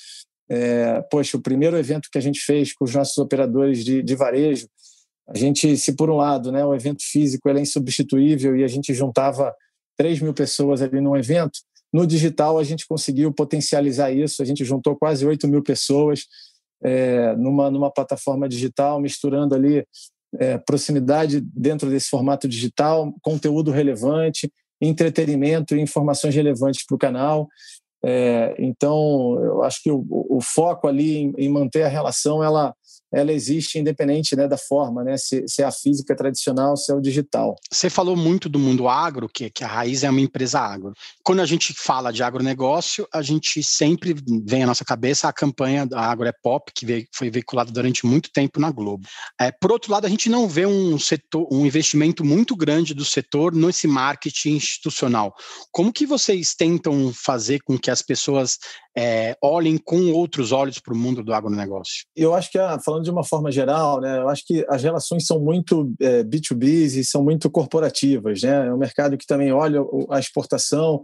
É, 0.51 1.03
poxa, 1.11 1.37
o 1.37 1.43
primeiro 1.43 1.77
evento 1.77 2.09
que 2.11 2.19
a 2.19 2.23
gente 2.23 2.41
fez 2.41 2.73
com 2.73 2.85
os 2.85 2.95
nossos 2.95 3.19
operadores 3.19 3.85
de, 3.85 4.03
de 4.03 4.15
varejo, 4.15 4.67
a 5.29 5.37
gente, 5.37 5.77
se 5.77 5.95
por 5.95 6.09
um 6.09 6.17
lado, 6.17 6.51
né, 6.51 6.65
o 6.65 6.75
evento 6.75 7.03
físico 7.03 7.49
é 7.51 7.61
insubstituível 7.61 8.57
e 8.57 8.65
a 8.65 8.69
gente 8.69 8.95
juntava 8.95 9.55
3 9.97 10.21
mil 10.21 10.33
pessoas 10.33 10.81
ali 10.81 11.01
num 11.01 11.17
evento, 11.17 11.59
no 11.93 12.07
digital 12.07 12.59
a 12.59 12.65
gente 12.65 12.87
conseguiu 12.87 13.33
potencializar 13.33 14.11
isso, 14.11 14.41
a 14.41 14.45
gente 14.45 14.65
juntou 14.65 14.97
quase 14.97 15.27
8 15.27 15.47
mil 15.49 15.63
pessoas 15.63 16.25
é, 16.83 17.35
numa, 17.37 17.71
numa 17.71 17.91
plataforma 17.91 18.49
digital, 18.49 19.01
misturando 19.01 19.55
ali 19.55 19.85
é, 20.39 20.59
proximidade 20.59 21.41
dentro 21.41 21.91
desse 21.91 22.09
formato 22.09 22.49
digital, 22.49 23.13
conteúdo 23.21 23.71
relevante 23.71 24.51
entretenimento 24.81 25.75
e 25.75 25.81
informações 25.81 26.35
relevantes 26.35 26.85
para 26.87 26.95
o 26.95 26.99
canal. 26.99 27.49
É, 28.05 28.55
então, 28.59 29.37
eu 29.43 29.63
acho 29.65 29.83
que 29.83 29.91
o, 29.91 30.05
o 30.09 30.41
foco 30.41 30.87
ali 30.87 31.17
em, 31.17 31.35
em, 31.37 31.49
manter 31.49 31.83
a 31.83 31.89
relação, 31.89 32.43
ela, 32.43 32.75
ela 33.13 33.33
existe 33.33 33.79
independente 33.79 34.37
né, 34.37 34.47
da 34.47 34.59
forma, 34.59 35.03
né, 35.03 35.17
se, 35.17 35.45
se, 35.47 35.63
é 35.63 35.65
a 35.65 35.73
física 35.73 36.15
tradicional, 36.15 36.77
se 36.77 36.93
é 36.93 36.95
o 36.95 37.01
digital. 37.01 37.57
Você 37.71 37.89
falou 37.89 38.17
muito 38.17 38.49
do 38.49 38.59
mundo 38.59 38.89
agro, 38.89 39.29
que, 39.29 39.51
que 39.51 39.65
a 39.65 39.69
Raiz 39.69 40.05
é 40.05 40.11
uma 40.11 40.21
empresa 40.21 40.61
agro. 40.61 40.93
Quando 41.25 41.41
a 41.41 41.47
gente 41.47 41.73
fala 41.73 42.13
de 42.13 42.23
agronegócio, 42.23 43.07
a 43.13 43.23
gente 43.23 43.63
sempre 43.63 44.15
vem 44.45 44.63
à 44.63 44.67
nossa 44.67 44.85
cabeça 44.85 45.29
a 45.29 45.33
campanha 45.33 45.87
da 45.87 46.01
Agro 46.01 46.29
é 46.29 46.33
Pop, 46.43 46.71
que 46.75 46.85
veio, 46.85 47.07
foi 47.15 47.31
veiculada 47.31 47.71
durante 47.71 48.07
muito 48.07 48.31
tempo 48.33 48.61
na 48.61 48.71
Globo. 48.71 49.07
É, 49.41 49.51
por 49.51 49.73
outro 49.73 49.93
lado, 49.93 50.07
a 50.07 50.11
gente 50.11 50.29
não 50.29 50.49
vê 50.49 50.67
um, 50.67 50.99
setor, 50.99 51.47
um 51.51 51.65
investimento 51.65 52.25
muito 52.25 52.57
grande 52.57 52.95
do 52.95 53.05
setor 53.05 53.55
nesse 53.55 53.87
marketing 53.87 54.57
institucional. 54.57 55.35
Como 55.71 55.93
que 55.93 56.07
vocês 56.07 56.55
tentam 56.55 57.13
fazer 57.15 57.61
com 57.65 57.79
que 57.79 57.91
as 57.91 58.03
pessoas 58.03 58.59
é, 58.97 59.37
olhem 59.43 59.79
com 59.79 60.11
outros 60.13 60.51
olhos 60.51 60.81
para 60.81 60.93
o 60.93 60.97
mundo 60.97 61.23
do 61.23 61.33
agronegócio? 61.33 62.05
Eu 62.17 62.35
acho 62.35 62.51
que, 62.51 62.59
ah, 62.59 62.79
falando 62.85 62.98
de 63.03 63.11
uma 63.11 63.25
forma 63.25 63.51
geral, 63.51 64.01
né, 64.01 64.19
eu 64.19 64.29
acho 64.29 64.45
que 64.47 64.65
as 64.69 64.83
relações 64.83 65.27
são 65.27 65.41
muito 65.41 65.93
é, 66.01 66.23
B2B 66.23 66.99
e 66.99 67.05
são 67.05 67.23
muito 67.23 67.51
corporativas. 67.51 68.43
Né? 68.43 68.67
É 68.67 68.75
um 68.75 68.79
mercado 68.79 69.17
que 69.17 69.27
também 69.27 69.53
olha 69.53 69.81
a 70.11 70.19
exportação, 70.19 71.01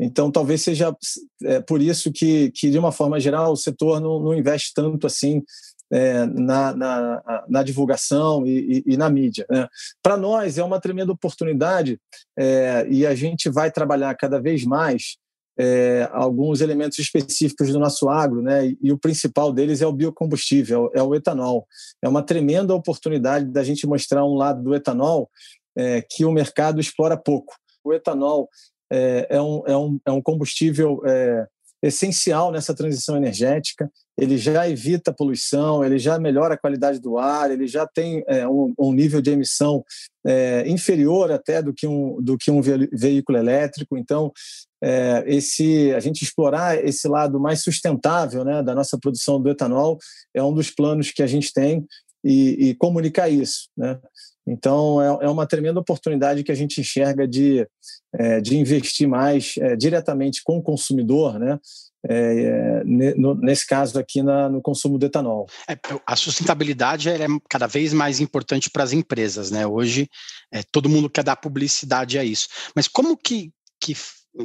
então, 0.00 0.30
talvez 0.30 0.62
seja 0.62 0.96
é, 1.42 1.60
por 1.60 1.82
isso 1.82 2.12
que, 2.12 2.52
que, 2.52 2.70
de 2.70 2.78
uma 2.78 2.92
forma 2.92 3.18
geral, 3.18 3.52
o 3.52 3.56
setor 3.56 4.00
não, 4.00 4.20
não 4.20 4.34
investe 4.34 4.72
tanto 4.72 5.06
assim 5.06 5.42
é, 5.90 6.24
na, 6.26 6.74
na, 6.74 7.44
na, 7.48 7.62
divulgação 7.62 8.46
e, 8.46 8.84
e, 8.86 8.92
e 8.92 8.96
na 8.96 9.10
mídia. 9.10 9.44
Né? 9.50 9.66
Para 10.02 10.16
nós, 10.16 10.56
é 10.56 10.62
uma 10.62 10.80
tremenda 10.80 11.10
oportunidade 11.10 11.98
é, 12.38 12.86
e 12.88 13.04
a 13.04 13.14
gente 13.14 13.48
vai 13.48 13.72
trabalhar 13.72 14.14
cada 14.14 14.40
vez 14.40 14.64
mais 14.64 15.16
é, 15.58 16.08
alguns 16.12 16.60
elementos 16.60 16.98
específicos 16.98 17.72
do 17.72 17.80
nosso 17.80 18.08
agro, 18.08 18.40
né? 18.40 18.74
E, 18.80 18.92
o 18.92 18.98
principal 18.98 19.52
deles 19.52 19.82
é 19.82 19.86
o 19.86 19.92
biocombustível, 19.92 20.90
é 20.94 21.02
o 21.02 21.14
etanol. 21.14 21.66
É 22.00 22.08
uma 22.08 22.22
tremenda 22.22 22.74
oportunidade 22.74 23.46
da 23.46 23.64
gente 23.64 23.86
mostrar 23.86 24.24
um 24.24 24.34
lado 24.34 24.62
do 24.62 24.74
etanol 24.74 25.28
é, 25.76 26.00
que 26.00 26.24
o 26.24 26.30
mercado 26.30 26.80
explora 26.80 27.16
pouco. 27.16 27.54
O 27.82 27.92
etanol 27.92 28.48
é, 28.90 29.26
é 29.30 29.42
um, 29.42 29.62
é, 29.66 29.76
um, 29.76 30.00
é 30.06 30.10
um 30.12 30.22
combustível 30.22 31.02
é, 31.04 31.46
essencial 31.82 32.50
nessa 32.50 32.74
transição 32.74 33.16
energética. 33.16 33.90
Ele 34.16 34.36
já 34.36 34.68
evita 34.68 35.12
poluição, 35.12 35.84
ele 35.84 35.98
já 35.98 36.18
melhora 36.18 36.54
a 36.54 36.58
qualidade 36.58 37.00
do 37.00 37.18
ar, 37.18 37.50
ele 37.50 37.66
já 37.66 37.86
tem 37.86 38.24
é, 38.26 38.46
um, 38.48 38.74
um, 38.78 38.92
nível 38.92 39.20
de 39.20 39.30
emissão 39.30 39.84
é, 40.26 40.64
inferior 40.66 41.30
até 41.30 41.62
do 41.62 41.72
que 41.72 41.86
um, 41.86 42.20
do 42.20 42.36
que 42.36 42.50
um 42.50 42.60
veículo 42.60 43.38
elétrico. 43.38 43.96
Então, 43.96 44.32
é, 44.82 45.24
esse 45.26 45.92
a 45.94 46.00
gente 46.00 46.22
explorar 46.22 46.82
esse 46.84 47.08
lado 47.08 47.40
mais 47.40 47.62
sustentável 47.62 48.44
né, 48.44 48.62
da 48.62 48.74
nossa 48.74 48.98
produção 48.98 49.40
do 49.40 49.50
etanol 49.50 49.98
é 50.34 50.42
um 50.42 50.54
dos 50.54 50.70
planos 50.70 51.10
que 51.10 51.22
a 51.22 51.26
gente 51.26 51.52
tem 51.52 51.86
e, 52.24 52.68
e 52.68 52.74
comunicar 52.74 53.28
isso. 53.28 53.68
Né? 53.76 53.98
Então, 54.46 55.00
é, 55.02 55.26
é, 55.26 55.28
uma 55.28 55.46
tremenda 55.46 55.78
oportunidade 55.78 56.42
que 56.42 56.52
a 56.52 56.54
gente 56.54 56.80
enxerga 56.80 57.28
de, 57.28 57.66
é, 58.14 58.40
de 58.40 58.56
investir 58.56 59.06
mais 59.06 59.54
é, 59.58 59.76
diretamente 59.76 60.42
com 60.42 60.58
o 60.58 60.62
consumidor, 60.62 61.38
né? 61.38 61.58
É, 62.08 62.84
no, 62.84 63.34
nesse 63.34 63.66
caso 63.66 63.98
aqui 63.98 64.22
na, 64.22 64.48
no 64.48 64.62
consumo 64.62 64.96
do 64.96 65.04
etanol. 65.04 65.48
É, 65.68 65.76
a 66.06 66.14
sustentabilidade 66.14 67.10
é 67.10 67.26
cada 67.50 67.66
vez 67.66 67.92
mais 67.92 68.20
importante 68.20 68.70
para 68.70 68.84
as 68.84 68.92
empresas, 68.92 69.50
né? 69.50 69.66
Hoje 69.66 70.08
é, 70.52 70.62
todo 70.70 70.88
mundo 70.88 71.10
quer 71.10 71.24
dar 71.24 71.36
publicidade 71.36 72.16
a 72.16 72.24
isso. 72.24 72.48
Mas 72.74 72.86
como 72.86 73.16
que, 73.16 73.52
que 73.80 73.94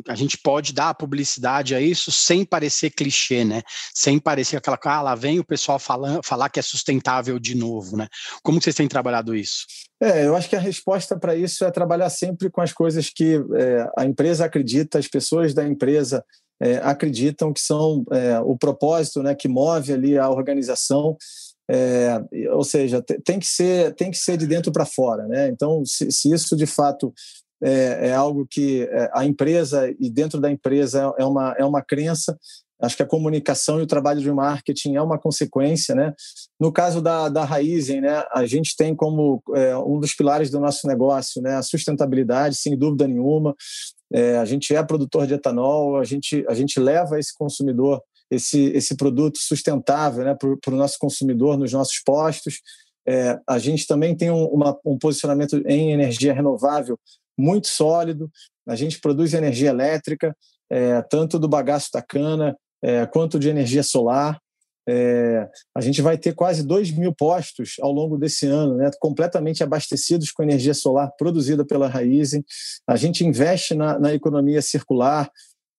a 0.07 0.15
gente 0.15 0.37
pode 0.37 0.73
dar 0.73 0.93
publicidade 0.93 1.75
a 1.75 1.81
isso 1.81 2.11
sem 2.11 2.45
parecer 2.45 2.89
clichê, 2.89 3.43
né? 3.43 3.61
Sem 3.93 4.19
parecer 4.19 4.57
aquela 4.57 4.79
ah, 4.83 5.01
lá 5.01 5.15
vem 5.15 5.39
o 5.39 5.45
pessoal 5.45 5.77
falando, 5.79 6.21
falar 6.23 6.49
que 6.49 6.59
é 6.59 6.63
sustentável 6.63 7.37
de 7.39 7.55
novo, 7.55 7.97
né? 7.97 8.07
Como 8.41 8.61
vocês 8.61 8.75
têm 8.75 8.87
trabalhado 8.87 9.35
isso? 9.35 9.65
É, 10.01 10.25
eu 10.25 10.35
acho 10.35 10.49
que 10.49 10.55
a 10.55 10.59
resposta 10.59 11.17
para 11.17 11.35
isso 11.35 11.63
é 11.63 11.71
trabalhar 11.71 12.09
sempre 12.09 12.49
com 12.49 12.61
as 12.61 12.73
coisas 12.73 13.09
que 13.09 13.35
é, 13.55 13.87
a 13.97 14.05
empresa 14.05 14.45
acredita, 14.45 14.99
as 14.99 15.07
pessoas 15.07 15.53
da 15.53 15.65
empresa 15.65 16.23
é, 16.61 16.77
acreditam 16.77 17.53
que 17.53 17.61
são 17.61 18.03
é, 18.11 18.39
o 18.39 18.57
propósito, 18.57 19.21
né, 19.21 19.35
que 19.35 19.47
move 19.47 19.93
ali 19.93 20.17
a 20.17 20.29
organização. 20.29 21.15
É, 21.69 22.21
ou 22.51 22.63
seja, 22.63 23.01
tem 23.23 23.39
que 23.39 23.47
ser 23.47 23.95
tem 23.95 24.11
que 24.11 24.17
ser 24.17 24.35
de 24.35 24.45
dentro 24.45 24.69
para 24.69 24.85
fora, 24.85 25.25
né? 25.29 25.47
Então, 25.47 25.81
se, 25.85 26.11
se 26.11 26.29
isso 26.29 26.57
de 26.57 26.65
fato 26.65 27.13
é, 27.63 28.09
é 28.09 28.13
algo 28.13 28.45
que 28.49 28.83
é, 28.83 29.09
a 29.13 29.25
empresa 29.25 29.93
e 29.99 30.09
dentro 30.09 30.39
da 30.39 30.51
empresa 30.51 31.13
é 31.17 31.25
uma, 31.25 31.55
é 31.57 31.65
uma 31.65 31.81
crença. 31.81 32.37
Acho 32.81 32.97
que 32.97 33.03
a 33.03 33.07
comunicação 33.07 33.79
e 33.79 33.83
o 33.83 33.87
trabalho 33.87 34.19
de 34.19 34.31
marketing 34.31 34.95
é 34.95 35.01
uma 35.01 35.17
consequência, 35.17 35.95
né? 35.95 36.13
No 36.59 36.71
caso 36.71 37.01
da, 37.01 37.29
da 37.29 37.45
Raizen, 37.45 38.01
né, 38.01 38.25
a 38.33 38.45
gente 38.45 38.75
tem 38.75 38.93
como 38.93 39.41
é, 39.55 39.77
um 39.77 39.99
dos 39.99 40.13
pilares 40.13 40.49
do 40.49 40.59
nosso 40.59 40.85
negócio 40.85 41.41
né, 41.41 41.55
a 41.55 41.61
sustentabilidade, 41.61 42.57
sem 42.57 42.77
dúvida 42.77 43.07
nenhuma. 43.07 43.55
É, 44.11 44.37
a 44.37 44.43
gente 44.43 44.75
é 44.75 44.83
produtor 44.83 45.25
de 45.25 45.33
etanol, 45.33 45.97
a 45.97 46.03
gente, 46.03 46.45
a 46.49 46.53
gente 46.53 46.77
leva 46.79 47.17
esse 47.17 47.33
consumidor 47.33 48.01
esse, 48.29 48.65
esse 48.75 48.95
produto 48.95 49.37
sustentável 49.37 50.23
né, 50.23 50.35
para 50.35 50.73
o 50.73 50.77
nosso 50.77 50.97
consumidor 50.99 51.57
nos 51.57 51.71
nossos 51.71 51.99
postos. 52.03 52.61
É, 53.07 53.37
a 53.47 53.59
gente 53.59 53.85
também 53.85 54.15
tem 54.15 54.31
um, 54.31 54.45
uma, 54.45 54.77
um 54.85 54.97
posicionamento 54.97 55.61
em 55.67 55.91
energia 55.91 56.33
renovável 56.33 56.97
muito 57.37 57.67
sólido. 57.67 58.29
A 58.67 58.75
gente 58.75 58.99
produz 58.99 59.33
energia 59.33 59.69
elétrica, 59.69 60.35
é, 60.69 61.01
tanto 61.03 61.37
do 61.37 61.47
bagaço 61.47 61.89
da 61.93 62.01
cana 62.01 62.55
é, 62.83 63.05
quanto 63.05 63.39
de 63.39 63.49
energia 63.49 63.83
solar. 63.83 64.39
É, 64.87 65.49
a 65.73 65.79
gente 65.79 66.01
vai 66.01 66.17
ter 66.17 66.33
quase 66.33 66.61
2 66.61 66.91
mil 66.91 67.15
postos 67.15 67.75
ao 67.79 67.91
longo 67.91 68.17
desse 68.17 68.45
ano, 68.47 68.75
né, 68.75 68.91
completamente 68.99 69.63
abastecidos 69.63 70.29
com 70.29 70.43
energia 70.43 70.73
solar 70.73 71.09
produzida 71.17 71.65
pela 71.65 71.87
Raizen. 71.87 72.43
A 72.85 72.97
gente 72.97 73.25
investe 73.25 73.73
na, 73.73 73.97
na 73.97 74.13
economia 74.13 74.61
circular, 74.61 75.31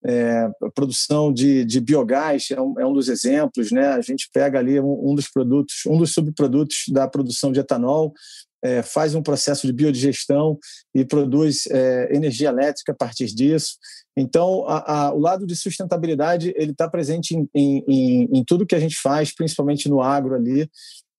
é, 0.07 0.51
produção 0.75 1.33
de, 1.33 1.65
de 1.65 1.81
biogás 1.81 2.51
é 2.51 2.61
um, 2.61 2.79
é 2.79 2.87
um, 2.87 2.93
dos 2.93 3.09
exemplos, 3.09 3.73
né? 3.73 3.89
A 3.89 4.03
gente 4.03 4.29
pega 4.31 4.59
ali 4.59 4.79
um, 4.79 5.11
um, 5.11 5.15
dos 5.15 5.31
produtos, 5.31 5.77
um 5.87 5.97
dos 5.97 6.13
subprodutos 6.13 6.85
da 6.89 7.09
produção 7.09 7.51
de 7.51 7.61
etanol, 7.61 8.13
é, 8.64 8.83
faz 8.83 9.14
um 9.14 9.23
processo 9.23 9.66
de 9.66 9.73
biodigestão 9.73 10.59
e 10.94 11.04
produz 11.04 11.66
é, 11.66 12.09
energia 12.14 12.49
elétrica 12.49 12.92
a 12.92 12.94
partir 12.94 13.26
disso. 13.26 13.76
Então, 14.16 14.64
a, 14.66 15.06
a, 15.06 15.12
o 15.12 15.18
lado 15.18 15.47
de 15.47 15.54
sustentabilidade 15.54 16.54
ele 16.56 16.71
está 16.71 16.88
presente 16.88 17.37
em, 17.37 17.49
em, 17.54 18.28
em, 18.33 18.44
tudo 18.44 18.66
que 18.66 18.75
a 18.75 18.80
gente 18.80 18.97
faz, 18.97 19.35
principalmente 19.35 19.88
no 19.88 20.00
agro 20.00 20.35
ali, 20.35 20.68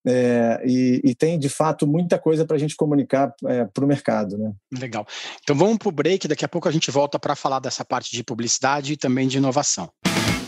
é, 0.07 0.61
e, 0.65 1.01
e, 1.03 1.15
tem 1.15 1.37
de 1.37 1.49
fato 1.49 1.87
muita 1.87 2.19
coisa 2.19 2.45
para 2.45 2.55
a 2.55 2.59
gente 2.59 2.75
comunicar 2.75 3.33
é, 3.47 3.65
para 3.65 3.83
o 3.83 3.87
mercado. 3.87 4.37
Né? 4.37 4.53
Legal. 4.79 5.05
Então 5.41 5.55
vamos 5.55 5.77
para 5.77 5.89
o 5.89 5.91
break, 5.91 6.27
daqui 6.27 6.45
a 6.45 6.47
pouco 6.47 6.69
a 6.69 6.71
gente 6.71 6.91
volta 6.91 7.19
para 7.19 7.35
falar 7.35 7.59
dessa 7.59 7.83
parte 7.83 8.11
de 8.11 8.23
publicidade 8.23 8.93
e 8.93 8.97
também 8.97 9.27
de 9.27 9.37
inovação. 9.37 9.89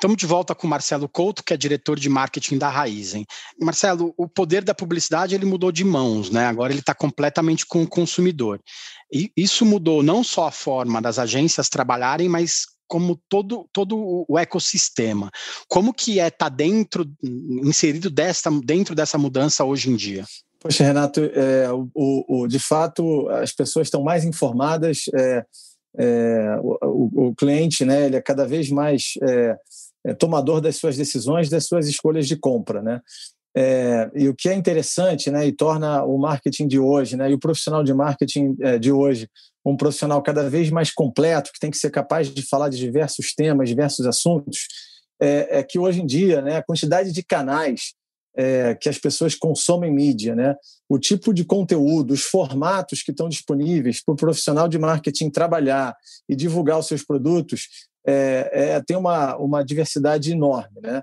Estamos 0.00 0.16
de 0.16 0.24
volta 0.24 0.54
com 0.54 0.66
o 0.66 0.70
Marcelo 0.70 1.06
Couto, 1.06 1.44
que 1.44 1.52
é 1.52 1.56
diretor 1.58 2.00
de 2.00 2.08
marketing 2.08 2.56
da 2.56 2.70
Raizen. 2.70 3.26
Marcelo, 3.60 4.14
o 4.16 4.26
poder 4.26 4.64
da 4.64 4.74
publicidade 4.74 5.34
ele 5.34 5.44
mudou 5.44 5.70
de 5.70 5.84
mãos, 5.84 6.30
né? 6.30 6.46
Agora 6.46 6.72
ele 6.72 6.80
está 6.80 6.94
completamente 6.94 7.66
com 7.66 7.82
o 7.82 7.86
consumidor. 7.86 8.58
E 9.12 9.30
isso 9.36 9.66
mudou 9.66 10.02
não 10.02 10.24
só 10.24 10.46
a 10.46 10.50
forma 10.50 11.02
das 11.02 11.18
agências 11.18 11.68
trabalharem, 11.68 12.30
mas 12.30 12.64
como 12.88 13.20
todo, 13.28 13.68
todo 13.72 14.24
o 14.26 14.38
ecossistema. 14.38 15.30
Como 15.68 15.92
que 15.92 16.18
é 16.18 16.28
estar 16.28 16.46
tá 16.46 16.48
dentro, 16.48 17.06
inserido 17.22 18.08
desta, 18.08 18.50
dentro 18.64 18.94
dessa 18.94 19.18
mudança 19.18 19.64
hoje 19.64 19.90
em 19.90 19.96
dia? 19.96 20.24
Poxa, 20.58 20.84
Renato, 20.84 21.20
é, 21.20 21.68
o, 21.72 22.24
o, 22.26 22.46
de 22.46 22.58
fato 22.58 23.28
as 23.28 23.52
pessoas 23.52 23.86
estão 23.86 24.02
mais 24.02 24.24
informadas. 24.24 25.04
É, 25.14 25.44
é, 25.98 26.56
o, 26.62 27.28
o, 27.28 27.34
cliente, 27.34 27.84
né, 27.84 28.06
ele 28.06 28.16
é 28.16 28.22
cada 28.22 28.46
vez 28.46 28.70
mais 28.70 29.14
é, 29.22 29.56
é, 30.06 30.14
tomador 30.14 30.60
das 30.60 30.76
suas 30.76 30.96
decisões, 30.96 31.48
das 31.48 31.66
suas 31.66 31.88
escolhas 31.88 32.26
de 32.26 32.36
compra, 32.36 32.82
né? 32.82 33.00
É, 33.56 34.08
e 34.14 34.28
o 34.28 34.34
que 34.34 34.48
é 34.48 34.54
interessante, 34.54 35.28
né, 35.28 35.44
e 35.44 35.50
torna 35.50 36.04
o 36.04 36.16
marketing 36.16 36.68
de 36.68 36.78
hoje, 36.78 37.16
né, 37.16 37.28
e 37.28 37.34
o 37.34 37.38
profissional 37.38 37.82
de 37.82 37.92
marketing 37.92 38.56
é, 38.60 38.78
de 38.78 38.92
hoje 38.92 39.28
um 39.66 39.76
profissional 39.76 40.22
cada 40.22 40.48
vez 40.48 40.70
mais 40.70 40.92
completo, 40.92 41.50
que 41.52 41.58
tem 41.58 41.70
que 41.70 41.76
ser 41.76 41.90
capaz 41.90 42.32
de 42.32 42.42
falar 42.42 42.68
de 42.68 42.78
diversos 42.78 43.34
temas, 43.34 43.68
diversos 43.68 44.06
assuntos, 44.06 44.68
é, 45.20 45.58
é 45.58 45.62
que 45.64 45.78
hoje 45.78 46.00
em 46.00 46.06
dia, 46.06 46.40
né, 46.40 46.56
a 46.56 46.62
quantidade 46.62 47.12
de 47.12 47.22
canais 47.24 47.92
é, 48.36 48.74
que 48.74 48.88
as 48.88 48.98
pessoas 48.98 49.34
consomem 49.34 49.92
mídia, 49.92 50.34
né? 50.34 50.54
o 50.88 50.98
tipo 50.98 51.32
de 51.32 51.44
conteúdo, 51.44 52.12
os 52.12 52.22
formatos 52.22 53.02
que 53.02 53.10
estão 53.10 53.28
disponíveis 53.28 54.02
para 54.02 54.12
o 54.12 54.16
profissional 54.16 54.68
de 54.68 54.78
marketing 54.78 55.30
trabalhar 55.30 55.94
e 56.28 56.34
divulgar 56.34 56.78
os 56.78 56.86
seus 56.86 57.04
produtos 57.04 57.68
é, 58.06 58.50
é, 58.52 58.80
tem 58.82 58.96
uma, 58.96 59.36
uma 59.36 59.64
diversidade 59.64 60.32
enorme. 60.32 60.80
Né? 60.82 61.02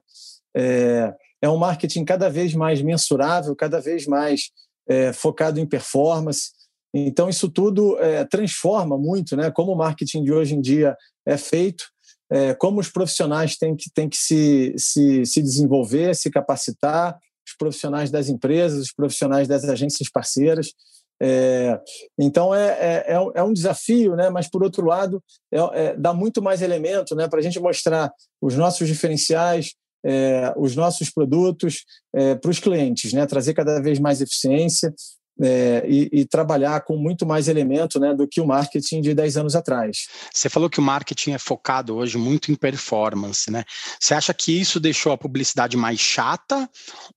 É, 0.56 1.13
é 1.42 1.50
um 1.50 1.58
marketing 1.58 2.04
cada 2.04 2.30
vez 2.30 2.54
mais 2.54 2.82
mensurável, 2.82 3.56
cada 3.56 3.80
vez 3.80 4.06
mais 4.08 4.50
é, 4.88 5.13
focado 5.13 5.60
em 5.60 5.66
performance. 5.66 6.52
Então, 6.94 7.30
isso 7.30 7.50
tudo 7.50 7.98
é, 8.00 8.26
transforma 8.26 8.98
muito 8.98 9.36
né, 9.36 9.52
como 9.52 9.72
o 9.72 9.78
marketing 9.78 10.24
de 10.24 10.32
hoje 10.32 10.56
em 10.56 10.62
dia 10.62 10.96
é 11.26 11.38
feito, 11.38 11.86
é, 12.30 12.54
como 12.54 12.80
os 12.80 12.90
profissionais 12.90 13.58
têm 13.58 13.76
que, 13.76 13.90
têm 13.94 14.10
que 14.10 14.18
se, 14.18 14.74
se, 14.78 15.26
se 15.26 15.42
desenvolver, 15.42 16.16
se 16.16 16.30
capacitar, 16.30 17.18
os 17.48 17.56
profissionais 17.58 18.12
das 18.12 18.28
empresas, 18.28 18.88
os 18.88 18.94
profissionais 18.94 19.48
das 19.48 19.63
agências 19.63 20.10
parceiras. 20.10 20.74
É, 21.20 21.80
então 22.20 22.54
é, 22.54 22.68
é, 22.68 23.13
é, 23.13 23.32
é, 23.36 23.44
um 23.44 23.54
desafio, 23.54 24.16
né? 24.16 24.30
mas 24.30 24.48
por 24.48 24.62
outro 24.62 24.86
lado 24.86 25.24
é, 25.52 25.58
é 25.58 25.96
dá 25.98 26.13
muito 26.13 26.44
mais 26.44 26.62
elemento 26.62 27.16
né? 27.16 27.28
para 27.28 27.40
a 27.40 27.42
gente 27.42 27.60
mostrar 27.60 28.12
os 28.40 28.56
nossos 28.56 28.88
diferenciais, 28.88 29.74
é, 30.06 30.54
os 30.56 30.76
nossos 30.76 31.10
produtos 31.10 31.86
é, 32.13 32.36
para 32.36 32.52
os 32.52 32.60
clientes, 32.60 33.13
né? 33.13 33.26
trazer 33.26 33.56
cada 33.56 33.82
vez 33.82 33.98
mais 33.98 34.22
eficiência 34.22 34.94
é, 35.41 35.86
e, 35.88 36.10
e, 36.12 36.26
trabalhar 36.26 36.82
com 36.82 36.97
muito 36.97 37.26
mais 37.26 37.47
elemento 37.47 38.00
né, 38.00 38.13
do 38.13 38.28
que 38.28 38.41
o 38.41 38.47
marketing 38.47 39.02
de 39.02 39.13
10 39.13 39.38
anos 39.38 39.56
atrás. 39.56 40.08
Você 40.34 40.50
falou 40.50 40.69
que 40.69 40.80
o 40.80 40.84
marketing 40.84 41.32
é 41.32 41.38
focado 41.38 41.95
hoje 41.95 42.17
muito 42.17 42.52
em 42.52 42.56
performance, 42.56 43.52
né? 43.52 43.63
Você 44.00 44.13
acha 44.13 44.34
que 44.34 44.60
isso 44.60 44.80
deixou 44.80 45.12
a 45.12 45.17
publicidade 45.17 45.78
mais 45.78 46.00
chata 46.00 46.69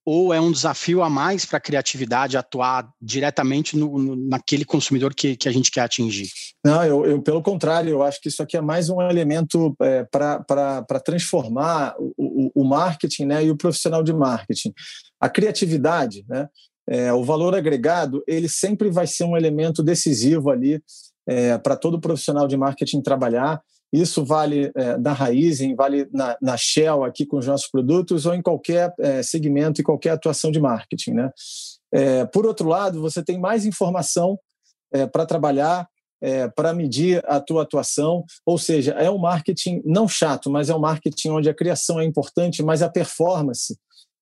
ou 0.04 0.34
é 0.34 0.40
um 0.40 0.52
desafio 0.52 1.02
a 1.02 1.10
mais 1.10 1.44
para 1.44 1.58
a 1.58 1.60
criatividade 1.60 2.36
atuar 2.36 2.88
diretamente 3.00 3.76
no, 3.76 3.98
no, 3.98 4.16
naquele 4.16 4.64
consumidor 4.64 5.14
que, 5.14 5.36
que 5.36 5.48
a 5.48 5.52
gente 5.52 5.70
quer 5.70 5.82
atingir? 5.82 6.28
Não, 6.64 6.84
eu, 6.84 7.06
eu, 7.06 7.22
pelo 7.22 7.42
contrário, 7.42 7.90
eu 7.90 8.02
acho 8.02 8.20
que 8.20 8.28
isso 8.28 8.42
aqui 8.42 8.56
é 8.56 8.60
mais 8.60 8.90
um 8.90 9.00
elemento 9.00 9.74
é, 9.80 10.04
para 10.04 11.00
transformar 11.04 11.94
o, 11.98 12.12
o, 12.16 12.62
o 12.62 12.64
marketing 12.64 13.24
né, 13.26 13.44
e 13.44 13.50
o 13.50 13.56
profissional 13.56 14.02
de 14.02 14.12
marketing. 14.12 14.72
A 15.20 15.28
criatividade, 15.28 16.24
né? 16.28 16.48
É, 16.88 17.12
o 17.12 17.24
valor 17.24 17.54
agregado 17.54 18.22
ele 18.26 18.48
sempre 18.48 18.90
vai 18.90 19.06
ser 19.06 19.24
um 19.24 19.36
elemento 19.36 19.82
decisivo 19.82 20.50
ali 20.50 20.82
é, 21.26 21.56
para 21.58 21.76
todo 21.76 22.00
profissional 22.00 22.48
de 22.48 22.56
marketing 22.56 23.00
trabalhar. 23.00 23.62
Isso 23.92 24.24
vale 24.24 24.70
é, 24.74 24.96
na 24.98 25.12
Raizen, 25.12 25.74
vale 25.74 26.08
na, 26.12 26.36
na, 26.40 26.56
Shell 26.56 27.04
aqui 27.04 27.26
com 27.26 27.38
os 27.38 27.46
nossos 27.46 27.68
produtos 27.68 28.24
ou 28.24 28.34
em 28.34 28.42
qualquer 28.42 28.92
é, 28.98 29.22
segmento 29.22 29.80
e 29.80 29.84
qualquer 29.84 30.10
atuação 30.10 30.50
de 30.50 30.60
marketing. 30.60 31.12
Né? 31.12 31.30
É, 31.92 32.24
por 32.26 32.46
outro 32.46 32.68
lado, 32.68 33.00
você 33.00 33.22
tem 33.22 33.38
mais 33.38 33.66
informação 33.66 34.38
é, 34.92 35.06
para 35.06 35.26
trabalhar, 35.26 35.88
é, 36.20 36.48
para 36.48 36.72
medir 36.72 37.22
a 37.26 37.40
tua 37.40 37.62
atuação, 37.62 38.24
ou 38.44 38.58
seja, 38.58 38.92
é 38.92 39.10
um 39.10 39.18
marketing 39.18 39.82
não 39.84 40.06
chato, 40.06 40.50
mas 40.50 40.68
é 40.68 40.74
um 40.74 40.80
marketing 40.80 41.30
onde 41.30 41.48
a 41.48 41.54
criação 41.54 41.98
é 41.98 42.04
importante, 42.04 42.62
mas 42.62 42.82
a 42.82 42.88
performance 42.88 43.76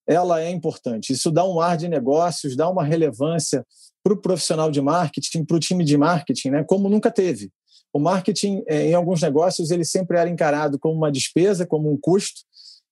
ela 0.08 0.40
é 0.40 0.50
importante. 0.50 1.12
Isso 1.12 1.30
dá 1.30 1.44
um 1.44 1.60
ar 1.60 1.76
de 1.76 1.86
negócios, 1.86 2.56
dá 2.56 2.68
uma 2.68 2.82
relevância 2.82 3.64
para 4.02 4.14
o 4.14 4.16
profissional 4.16 4.70
de 4.70 4.80
marketing, 4.80 5.44
para 5.44 5.56
o 5.56 5.60
time 5.60 5.84
de 5.84 5.98
marketing, 5.98 6.50
né? 6.50 6.64
como 6.64 6.88
nunca 6.88 7.10
teve. 7.10 7.50
O 7.92 7.98
marketing, 7.98 8.64
é, 8.66 8.86
em 8.86 8.94
alguns 8.94 9.20
negócios, 9.20 9.70
ele 9.70 9.84
sempre 9.84 10.16
era 10.16 10.30
encarado 10.30 10.78
como 10.78 10.94
uma 10.94 11.12
despesa, 11.12 11.66
como 11.66 11.92
um 11.92 11.98
custo, 12.00 12.40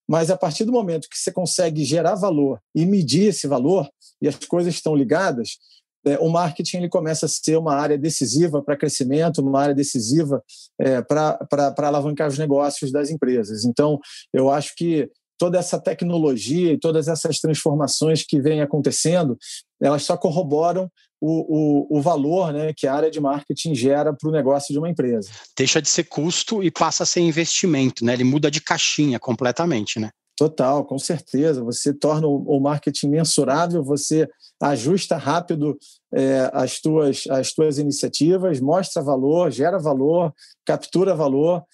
mas 0.09 0.31
a 0.31 0.37
partir 0.37 0.65
do 0.65 0.73
momento 0.73 1.09
que 1.09 1.19
você 1.19 1.33
consegue 1.33 1.85
gerar 1.85 2.15
valor 2.15 2.61
e 2.75 2.85
medir 2.85 3.29
esse 3.29 3.47
valor, 3.47 3.89
e 4.21 4.29
as 4.29 4.37
coisas 4.37 4.75
estão 4.75 4.95
ligadas, 4.95 5.59
é, 6.07 6.19
o 6.19 6.29
marketing 6.29 6.79
ele 6.79 6.89
começa 6.89 7.27
a 7.27 7.29
ser 7.29 7.57
uma 7.57 7.75
área 7.75 7.99
decisiva 7.99 8.63
para 8.63 8.77
crescimento, 8.77 9.41
uma 9.41 9.61
área 9.61 9.75
decisiva 9.75 10.43
é, 10.81 11.03
para 11.03 11.75
alavancar 11.79 12.29
os 12.29 12.39
negócios 12.39 12.93
das 12.93 13.11
empresas. 13.11 13.65
Então, 13.65 13.99
eu 14.33 14.51
acho 14.51 14.75
que 14.77 15.11
toda 15.39 15.59
essa 15.59 15.81
tecnologia 15.81 16.73
e 16.73 16.79
todas 16.79 17.09
essas 17.09 17.39
transformações 17.39 18.25
que 18.25 18.41
vêm 18.41 18.61
acontecendo, 18.61 19.37
elas 19.81 20.03
só 20.03 20.17
corroboram 20.17 20.91
o, 21.21 21.89
o, 21.91 21.99
o 21.99 22.03
valor 22.03 22.53
né, 22.53 22.73
que 22.77 22.87
a 22.87 22.95
área 22.95 23.11
de 23.11 23.21
marketing 23.21 23.75
gera 23.75 24.13
para 24.13 24.29
o 24.29 24.33
negócio 24.33 24.73
de 24.73 24.79
uma 24.79 24.89
empresa. 24.89 25.31
Deixa 25.57 25.81
de 25.81 25.89
ser 25.89 26.05
custo 26.05 26.63
e 26.63 26.71
passa 26.71 27.03
a 27.03 27.07
ser 27.07 27.21
investimento, 27.21 28.05
né? 28.05 28.13
Ele 28.13 28.25
muda 28.25 28.51
de 28.51 28.61
caixinha 28.61 29.19
completamente, 29.19 29.99
né? 29.99 30.11
Total, 30.37 30.85
com 30.85 30.99
certeza. 30.99 31.65
Você 31.65 31.95
torna 31.95 32.27
o 32.27 32.61
marketing 32.61 33.09
mensurável, 33.09 33.83
você 33.83 34.29
ajusta 34.61 35.17
rápido 35.17 35.79
é, 36.13 36.51
as, 36.53 36.79
tuas, 36.79 37.25
as 37.31 37.53
tuas 37.53 37.79
iniciativas, 37.79 38.61
mostra 38.61 39.03
valor, 39.03 39.51
gera 39.51 39.79
valor, 39.79 40.35
captura 40.65 41.15
valor 41.15 41.65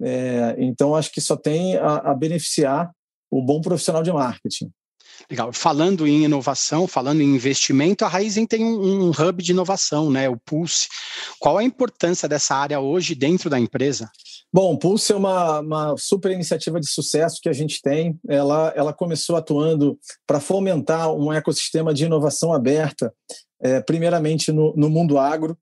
É, 0.00 0.56
então, 0.58 0.94
acho 0.94 1.12
que 1.12 1.20
só 1.20 1.36
tem 1.36 1.76
a, 1.76 2.10
a 2.10 2.14
beneficiar 2.14 2.90
o 3.30 3.42
bom 3.42 3.60
profissional 3.60 4.02
de 4.02 4.12
marketing. 4.12 4.70
Legal. 5.30 5.52
Falando 5.52 6.06
em 6.06 6.24
inovação, 6.24 6.86
falando 6.86 7.20
em 7.20 7.34
investimento, 7.34 8.04
a 8.04 8.08
Raizen 8.08 8.46
tem 8.46 8.64
um, 8.64 9.08
um, 9.08 9.10
hub 9.10 9.42
de 9.42 9.52
inovação, 9.52 10.10
né? 10.10 10.28
O 10.28 10.36
Pulse. 10.36 10.88
Qual 11.38 11.58
a 11.58 11.64
importância 11.64 12.28
dessa 12.28 12.54
área 12.54 12.80
hoje 12.80 13.14
dentro 13.14 13.50
da 13.50 13.58
empresa? 13.58 14.10
Bom, 14.52 14.72
o 14.72 14.78
Pulse 14.78 15.12
é 15.12 15.16
uma, 15.16 15.60
uma 15.60 15.96
super 15.98 16.30
iniciativa 16.30 16.80
de 16.80 16.88
sucesso 16.88 17.40
que 17.42 17.48
a 17.48 17.52
gente 17.52 17.82
tem. 17.82 18.18
Ela, 18.28 18.72
ela 18.74 18.92
começou 18.92 19.36
atuando 19.36 19.98
para 20.26 20.40
fomentar 20.40 21.12
um 21.12 21.32
ecossistema 21.32 21.92
de 21.92 22.04
inovação 22.04 22.52
aberta, 22.52 23.12
é, 23.60 23.80
primeiramente 23.80 24.52
no, 24.52 24.74
no 24.76 24.88
mundo 24.88 25.18
agro. 25.18 25.58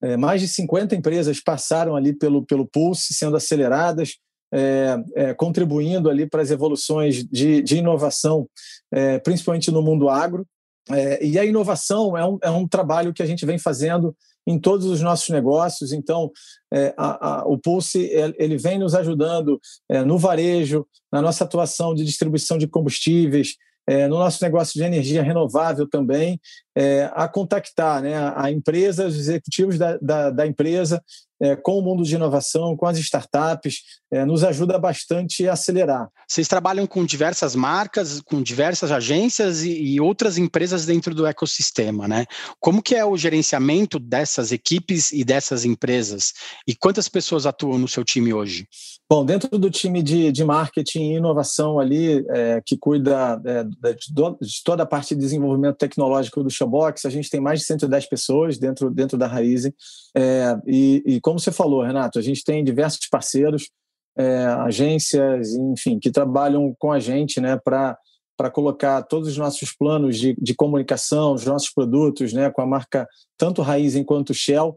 É, 0.00 0.16
mais 0.16 0.40
de 0.40 0.46
50 0.46 0.94
empresas 0.94 1.40
passaram 1.40 1.96
ali 1.96 2.12
pelo, 2.12 2.46
pelo 2.46 2.66
Pulse, 2.66 3.12
sendo 3.14 3.36
aceleradas 3.36 4.16
é, 4.52 4.96
é, 5.14 5.34
contribuindo 5.34 6.08
ali 6.08 6.26
para 6.26 6.42
as 6.42 6.50
evoluções 6.50 7.24
de, 7.24 7.62
de 7.62 7.76
inovação, 7.76 8.48
é, 8.92 9.18
principalmente 9.18 9.70
no 9.70 9.82
mundo 9.82 10.08
agro. 10.08 10.46
É, 10.90 11.24
e 11.24 11.38
a 11.38 11.44
inovação 11.44 12.16
é 12.16 12.26
um, 12.26 12.38
é 12.42 12.50
um 12.50 12.66
trabalho 12.66 13.12
que 13.12 13.22
a 13.22 13.26
gente 13.26 13.44
vem 13.44 13.58
fazendo 13.58 14.16
em 14.46 14.58
todos 14.58 14.86
os 14.86 15.02
nossos 15.02 15.28
negócios. 15.28 15.92
Então, 15.92 16.30
é, 16.72 16.94
a, 16.96 17.40
a, 17.40 17.44
o 17.46 17.58
Pulse 17.58 18.10
ele 18.38 18.56
vem 18.56 18.78
nos 18.78 18.94
ajudando 18.94 19.60
é, 19.90 20.02
no 20.02 20.18
varejo, 20.18 20.86
na 21.12 21.20
nossa 21.20 21.44
atuação 21.44 21.94
de 21.94 22.04
distribuição 22.04 22.56
de 22.56 22.66
combustíveis, 22.66 23.56
é, 23.86 24.06
no 24.06 24.18
nosso 24.18 24.42
negócio 24.44 24.74
de 24.74 24.84
energia 24.84 25.22
renovável 25.22 25.88
também, 25.88 26.38
é, 26.78 27.10
a 27.12 27.26
contactar 27.26 28.00
né, 28.00 28.14
a, 28.14 28.44
a 28.44 28.52
empresas, 28.52 29.14
os 29.14 29.20
executivos 29.20 29.76
da, 29.76 29.98
da, 30.00 30.30
da 30.30 30.46
empresa 30.46 31.02
é, 31.40 31.56
com 31.56 31.78
o 31.78 31.82
mundo 31.82 32.02
de 32.02 32.14
inovação, 32.14 32.76
com 32.76 32.86
as 32.86 32.98
startups, 32.98 33.82
é, 34.10 34.24
nos 34.24 34.42
ajuda 34.42 34.78
bastante 34.78 35.48
a 35.48 35.52
acelerar. 35.52 36.08
Vocês 36.26 36.48
trabalham 36.48 36.86
com 36.86 37.04
diversas 37.04 37.54
marcas, 37.54 38.20
com 38.20 38.42
diversas 38.42 38.90
agências 38.90 39.62
e, 39.62 39.70
e, 39.70 40.00
outras 40.00 40.36
empresas 40.36 40.84
dentro 40.84 41.14
do 41.14 41.26
ecossistema, 41.26 42.08
né? 42.08 42.26
Como 42.60 42.82
que 42.82 42.94
é 42.94 43.04
o 43.04 43.16
gerenciamento 43.16 43.98
dessas 43.98 44.52
equipes 44.52 45.12
e 45.12 45.24
dessas 45.24 45.64
empresas? 45.64 46.32
E 46.66 46.74
quantas 46.74 47.08
pessoas 47.08 47.46
atuam 47.46 47.78
no 47.78 47.88
seu 47.88 48.04
time 48.04 48.32
hoje? 48.32 48.66
Bom, 49.10 49.24
dentro 49.24 49.58
do 49.58 49.70
time 49.70 50.02
de, 50.02 50.30
de 50.30 50.44
marketing 50.44 51.12
e 51.12 51.16
inovação 51.16 51.78
ali, 51.78 52.26
é, 52.28 52.60
que 52.64 52.76
cuida 52.76 53.40
é, 53.44 53.64
de, 53.64 53.94
de, 53.94 54.62
toda 54.64 54.82
a 54.82 54.86
parte 54.86 55.14
de 55.14 55.20
desenvolvimento 55.20 55.76
tecnológico 55.76 56.42
do 56.42 56.50
Showbox, 56.68 57.04
a 57.04 57.10
gente 57.10 57.30
tem 57.30 57.40
mais 57.40 57.60
de 57.60 57.66
110 57.66 58.06
pessoas 58.08 58.58
dentro, 58.58 58.90
dentro 58.90 59.16
da 59.16 59.26
Raizen. 59.26 59.72
É, 60.16 60.56
e, 60.66 61.02
e 61.06 61.20
como 61.20 61.38
você 61.38 61.50
falou, 61.50 61.82
Renato, 61.82 62.18
a 62.18 62.22
gente 62.22 62.44
tem 62.44 62.62
diversos 62.62 63.08
parceiros, 63.08 63.70
é, 64.16 64.44
agências, 64.44 65.54
enfim, 65.54 65.98
que 65.98 66.10
trabalham 66.10 66.74
com 66.78 66.92
a 66.92 67.00
gente 67.00 67.40
né, 67.40 67.56
para 67.56 67.96
para 68.36 68.52
colocar 68.52 69.02
todos 69.02 69.26
os 69.30 69.36
nossos 69.36 69.74
planos 69.76 70.16
de, 70.16 70.32
de 70.40 70.54
comunicação, 70.54 71.34
os 71.34 71.44
nossos 71.44 71.70
produtos, 71.70 72.32
né, 72.32 72.48
com 72.48 72.62
a 72.62 72.66
marca 72.66 73.04
tanto 73.36 73.62
Raiz 73.62 74.00
quanto 74.06 74.32
Shell, 74.32 74.76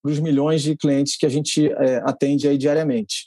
para 0.00 0.12
os 0.12 0.20
milhões 0.20 0.62
de 0.62 0.76
clientes 0.76 1.16
que 1.16 1.26
a 1.26 1.28
gente 1.28 1.66
é, 1.72 1.96
atende 2.04 2.46
aí 2.46 2.56
diariamente. 2.56 3.26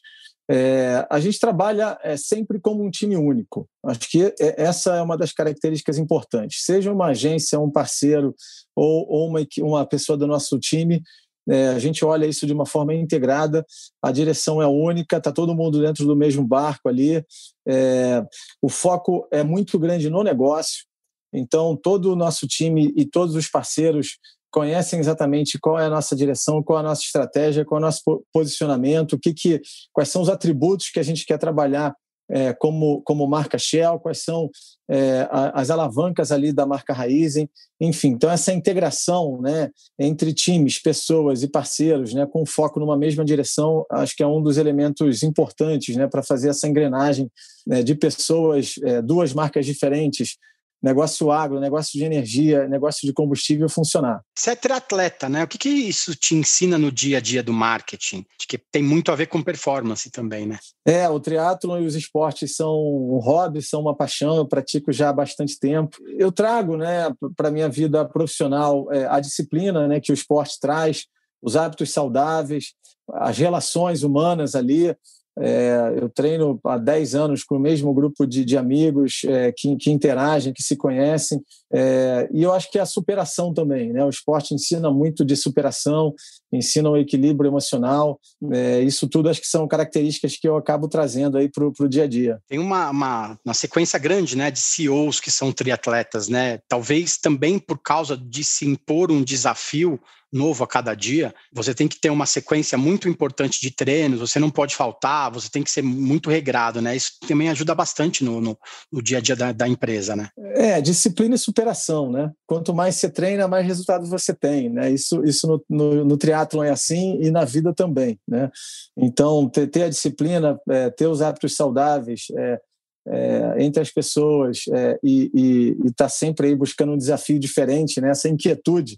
É, 0.50 1.08
a 1.10 1.20
gente 1.20 1.40
trabalha 1.40 1.98
é, 2.04 2.18
sempre 2.18 2.60
como 2.60 2.84
um 2.84 2.92
time 2.92 3.16
único. 3.16 3.68
Acho 3.86 4.10
que 4.10 4.24
é, 4.24 4.62
essa 4.62 4.96
é 4.96 5.02
uma 5.02 5.18
das 5.18 5.32
características 5.32 5.98
importantes. 5.98 6.64
Seja 6.64 6.92
uma 6.92 7.08
agência, 7.08 7.60
um 7.60 7.72
parceiro 7.72 8.36
ou, 8.76 9.08
ou 9.10 9.30
uma, 9.30 9.40
uma 9.60 9.86
pessoa 9.86 10.18
do 10.18 10.28
nosso 10.28 10.60
time, 10.60 11.02
é, 11.48 11.70
a 11.70 11.80
gente 11.80 12.06
olha 12.06 12.26
isso 12.26 12.46
de 12.46 12.54
uma 12.54 12.66
forma 12.66 12.94
integrada, 12.94 13.66
a 14.02 14.12
direção 14.12 14.62
é 14.62 14.68
única, 14.68 15.18
está 15.18 15.32
todo 15.32 15.56
mundo 15.56 15.82
dentro 15.82 16.06
do 16.06 16.16
mesmo 16.16 16.46
barco 16.46 16.88
ali. 16.88 17.24
É, 17.68 18.24
o 18.62 18.70
foco 18.70 19.28
é 19.32 19.44
muito 19.44 19.78
grande 19.78 20.10
no 20.10 20.24
negócio, 20.24 20.86
então 21.34 21.76
todo 21.76 22.12
o 22.12 22.16
nosso 22.16 22.48
time 22.48 22.94
e 22.96 23.06
todos 23.06 23.36
os 23.36 23.50
parceiros 23.50 24.18
conhecem 24.54 25.00
exatamente 25.00 25.58
qual 25.60 25.80
é 25.80 25.88
a 25.88 25.90
nossa 25.90 26.16
direção, 26.16 26.62
qual 26.62 26.78
é 26.78 26.82
a 26.82 26.86
nossa 26.86 27.02
estratégia, 27.02 27.66
qual 27.66 27.80
é 27.80 27.82
o 27.82 27.86
nosso 27.88 28.24
posicionamento, 28.32 29.14
o 29.14 29.20
que, 29.20 29.34
que 29.34 29.62
quais 29.92 30.10
são 30.10 30.22
os 30.22 30.30
atributos 30.30 30.92
que 30.92 31.00
a 31.00 31.04
gente 31.04 31.26
quer 31.26 31.40
trabalhar 31.40 31.96
é, 32.30 32.54
como, 32.54 33.02
como 33.02 33.28
marca 33.28 33.58
Shell, 33.58 34.00
quais 34.00 34.24
são 34.24 34.50
é, 34.90 35.28
as 35.54 35.70
alavancas 35.70 36.32
ali 36.32 36.54
da 36.54 36.66
marca 36.66 36.94
Raizen, 36.94 37.50
enfim. 37.82 38.10
Então, 38.10 38.30
essa 38.30 38.54
integração 38.54 39.42
né, 39.42 39.70
entre 40.00 40.34
times, 40.34 40.80
pessoas 40.80 41.44
e 41.44 41.48
parceiros, 41.48 42.14
né, 42.14 42.26
com 42.26 42.46
foco 42.46 42.80
numa 42.80 42.98
mesma 42.98 43.26
direção, 43.26 43.86
acho 43.92 44.16
que 44.16 44.24
é 44.24 44.28
um 44.28 44.42
dos 44.42 44.58
elementos 44.58 45.24
importantes 45.24 45.96
né, 45.96 46.08
para 46.08 46.24
fazer 46.24 46.50
essa 46.50 46.68
engrenagem 46.68 47.30
né, 47.68 47.84
de 47.84 47.96
pessoas, 47.96 48.76
é, 48.84 49.02
duas 49.02 49.34
marcas 49.34 49.66
diferentes, 49.66 50.38
negócio 50.84 51.32
agro, 51.32 51.62
negócio 51.62 51.98
de 51.98 52.04
energia, 52.04 52.68
negócio 52.68 53.08
de 53.08 53.14
combustível 53.14 53.70
funcionar. 53.70 54.22
Você 54.38 54.52
é 54.52 54.56
triatleta, 54.56 55.30
né? 55.30 55.44
O 55.44 55.48
que, 55.48 55.58
que 55.58 55.70
isso 55.70 56.14
te 56.14 56.36
ensina 56.36 56.78
no 56.78 56.92
dia 56.92 57.20
a 57.20 57.22
dia 57.22 57.42
do 57.42 57.54
marketing? 57.54 58.26
Acho 58.38 58.48
que 58.48 58.58
tem 58.58 58.84
muito 58.84 59.10
a 59.10 59.16
ver 59.16 59.28
com 59.28 59.42
performance 59.42 60.12
também, 60.12 60.46
né? 60.46 60.60
É, 60.86 61.08
o 61.08 61.20
triatlo 61.20 61.80
e 61.80 61.86
os 61.86 61.96
esportes 61.96 62.56
são 62.56 62.74
um 62.76 63.20
hobby, 63.20 63.62
são 63.62 63.80
uma 63.80 63.96
paixão, 63.96 64.36
eu 64.36 64.46
pratico 64.46 64.92
já 64.92 65.10
há 65.10 65.14
bastante 65.14 65.58
tempo. 65.58 65.98
Eu 66.18 66.32
trago, 66.32 66.76
né, 66.76 67.10
para 67.38 67.50
minha 67.50 67.70
vida 67.70 68.04
profissional 68.04 68.92
é, 68.92 69.06
a 69.06 69.22
disciplina, 69.22 69.88
né, 69.88 70.02
que 70.02 70.12
o 70.12 70.14
esporte 70.14 70.60
traz, 70.60 71.06
os 71.42 71.56
hábitos 71.56 71.92
saudáveis, 71.92 72.74
as 73.14 73.38
relações 73.38 74.04
humanas 74.04 74.56
ali, 74.56 74.96
é, 75.40 75.94
eu 75.98 76.10
treino 76.10 76.60
há 76.64 76.78
10 76.78 77.16
anos 77.16 77.44
com 77.44 77.56
o 77.56 77.60
mesmo 77.60 77.94
grupo 77.94 78.26
de, 78.28 78.46
de 78.46 78.58
amigos 78.58 79.22
é, 79.26 79.52
que, 79.52 79.76
que, 79.78 79.92
interagem, 79.92 80.54
que 80.54 80.62
se 80.62 80.76
conhecem, 80.76 81.42
é, 81.74 82.30
e 82.32 82.44
eu 82.44 82.54
acho 82.54 82.70
que 82.70 82.78
é 82.78 82.82
a 82.82 82.86
superação 82.86 83.54
também. 83.54 83.92
Né? 83.92 84.06
O 84.06 84.10
esporte 84.10 84.54
ensina 84.54 84.92
muito 84.92 85.26
de 85.26 85.36
superação, 85.36 86.14
ensina 86.52 86.90
o 86.90 86.98
equilíbrio 86.98 87.50
emocional, 87.50 88.20
é, 88.52 88.82
isso 88.82 89.08
tudo 89.08 89.30
acho 89.30 89.42
que 89.42 89.48
são 89.48 89.68
características 89.68 90.38
que 90.38 90.48
eu 90.48 90.56
acabo 90.56 90.88
trazendo 90.88 91.38
aí 91.38 91.50
para 91.50 91.66
o 91.66 91.90
dia 91.90 92.04
a 92.04 92.08
dia. 92.08 92.40
Tem 92.48 92.60
uma, 92.60 92.90
uma, 92.92 93.40
uma, 93.44 93.54
sequência 93.54 93.98
grande 93.98 94.38
né, 94.38 94.52
de 94.52 94.60
CEOs 94.60 95.20
que 95.20 95.32
são 95.32 95.52
triatletas, 95.52 96.28
né? 96.28 96.60
talvez 96.68 97.18
também 97.18 97.58
por 97.58 97.80
causa 97.80 98.16
de 98.16 98.44
se 98.44 98.66
impor 98.68 99.12
um 99.12 99.24
desafio 99.24 100.00
novo 100.34 100.64
a 100.64 100.68
cada 100.68 100.96
dia, 100.96 101.34
você 101.54 101.74
tem 101.74 101.88
que 101.88 102.00
ter 102.00 102.10
uma 102.10 102.26
sequência 102.26 102.76
muito 102.78 103.08
importante 103.08 103.62
de 103.62 103.70
treinos, 103.70 104.20
você 104.20 104.40
não 104.40 104.50
pode 104.50 104.76
faltar, 104.76 105.32
você 105.32 105.48
tem 105.48 105.62
que 105.62 105.70
ser 105.70 105.84
muito 105.84 106.30
regrado, 106.30 106.82
né? 106.82 106.96
Isso 106.96 107.12
também 107.28 107.50
ajuda 107.50 107.76
bastante 107.76 108.24
no, 108.24 108.42
no, 108.42 108.58
no 108.92 109.02
dia 109.02 109.20
a 109.20 109.22
dia 109.22 109.36
da, 109.36 109.52
da, 109.52 109.68
empresa, 109.68 110.16
né? 110.16 110.30
É, 110.56 110.82
disciplina 110.82 111.36
e 111.36 111.38
superação, 111.38 111.63
né? 112.12 112.32
Quanto 112.46 112.74
mais 112.74 112.96
você 112.96 113.10
treina, 113.10 113.48
mais 113.48 113.66
resultados 113.66 114.10
você 114.10 114.34
tem, 114.34 114.70
né? 114.70 114.92
Isso, 114.92 115.24
isso 115.26 115.48
no, 115.48 115.66
no, 115.70 116.06
no 116.06 116.64
é 116.64 116.70
assim 116.70 117.20
e 117.22 117.32
na 117.32 117.46
vida 117.46 117.74
também, 117.74 118.20
né? 118.28 118.52
Então, 118.98 119.50
ter, 119.50 119.68
ter 119.68 119.84
a 119.84 119.90
disciplina, 119.90 120.60
é, 120.70 120.90
ter 120.90 121.08
os 121.08 121.22
hábitos 121.22 121.56
saudáveis, 121.56 122.28
é, 122.36 122.62
é, 123.06 123.56
entre 123.64 123.82
as 123.82 123.92
pessoas 123.92 124.62
é, 124.74 124.98
e 125.04 125.76
estar 125.86 126.06
tá 126.06 126.10
sempre 126.10 126.48
aí 126.48 126.56
buscando 126.56 126.94
um 126.94 126.98
desafio 126.98 127.38
diferente, 127.38 128.00
né? 128.00 128.10
essa 128.10 128.30
inquietude 128.30 128.98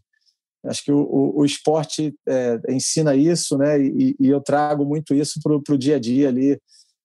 Acho 0.68 0.84
que 0.84 0.92
o, 0.92 1.00
o, 1.00 1.40
o 1.42 1.46
esporte 1.46 2.14
é, 2.28 2.60
ensina 2.70 3.16
isso, 3.16 3.58
né? 3.58 3.80
E, 3.80 4.16
e, 4.20 4.28
eu 4.28 4.42
trago 4.42 4.84
muito 4.84 5.14
isso 5.14 5.40
para 5.42 5.76
o 5.76 5.78
dia 5.78 5.96
a 5.96 6.00
dia 6.00 6.28
ali 6.28 6.60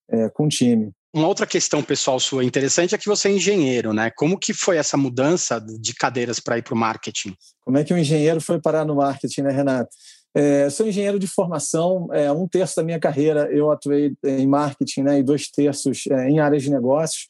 é, 0.08 0.28
com 0.30 0.46
o 0.46 0.48
time. 0.48 0.90
Uma 1.12 1.26
outra 1.26 1.44
questão 1.46 1.82
pessoal 1.82 2.20
sua 2.20 2.44
interessante 2.44 2.94
é 2.94 2.98
que 2.98 3.08
você 3.08 3.28
é 3.28 3.32
engenheiro, 3.32 3.92
né? 3.92 4.10
Como 4.10 4.38
que 4.38 4.54
foi 4.54 4.76
essa 4.76 4.96
mudança 4.96 5.60
de 5.60 5.92
cadeiras 5.92 6.38
para 6.38 6.58
ir 6.58 6.62
para 6.62 6.74
o 6.74 6.76
marketing? 6.76 7.34
Como 7.64 7.76
é 7.76 7.84
que 7.84 7.92
um 7.92 7.98
engenheiro 7.98 8.40
foi 8.40 8.60
parar 8.60 8.84
no 8.84 8.94
marketing, 8.94 9.42
né, 9.42 9.50
Renato? 9.50 9.90
É, 10.32 10.70
sou 10.70 10.86
engenheiro 10.86 11.18
de 11.18 11.26
formação, 11.26 12.06
é, 12.12 12.30
um 12.30 12.46
terço 12.46 12.76
da 12.76 12.84
minha 12.84 13.00
carreira 13.00 13.50
eu 13.52 13.72
atuei 13.72 14.14
em 14.24 14.46
marketing 14.46 15.02
né, 15.02 15.18
e 15.18 15.22
dois 15.24 15.50
terços 15.50 16.04
é, 16.06 16.28
em 16.28 16.38
áreas 16.38 16.62
de 16.62 16.70
negócios, 16.70 17.28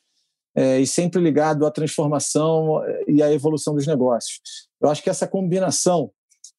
é, 0.54 0.78
e 0.78 0.86
sempre 0.86 1.22
ligado 1.22 1.64
à 1.64 1.70
transformação 1.70 2.84
é, 2.84 3.04
e 3.08 3.22
à 3.22 3.32
evolução 3.32 3.74
dos 3.74 3.86
negócios. 3.86 4.40
Eu 4.78 4.90
acho 4.90 5.02
que 5.02 5.08
essa 5.08 5.26
combinação 5.26 6.10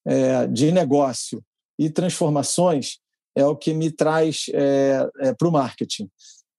é, 0.06 0.48
de 0.48 0.72
negócio 0.72 1.44
e 1.78 1.90
transformações 1.90 2.98
é 3.36 3.46
o 3.46 3.56
que 3.56 3.74
me 3.74 3.92
traz 3.92 4.46
é, 4.54 5.08
é, 5.20 5.34
para 5.34 5.48
o 5.48 5.52
marketing. 5.52 6.10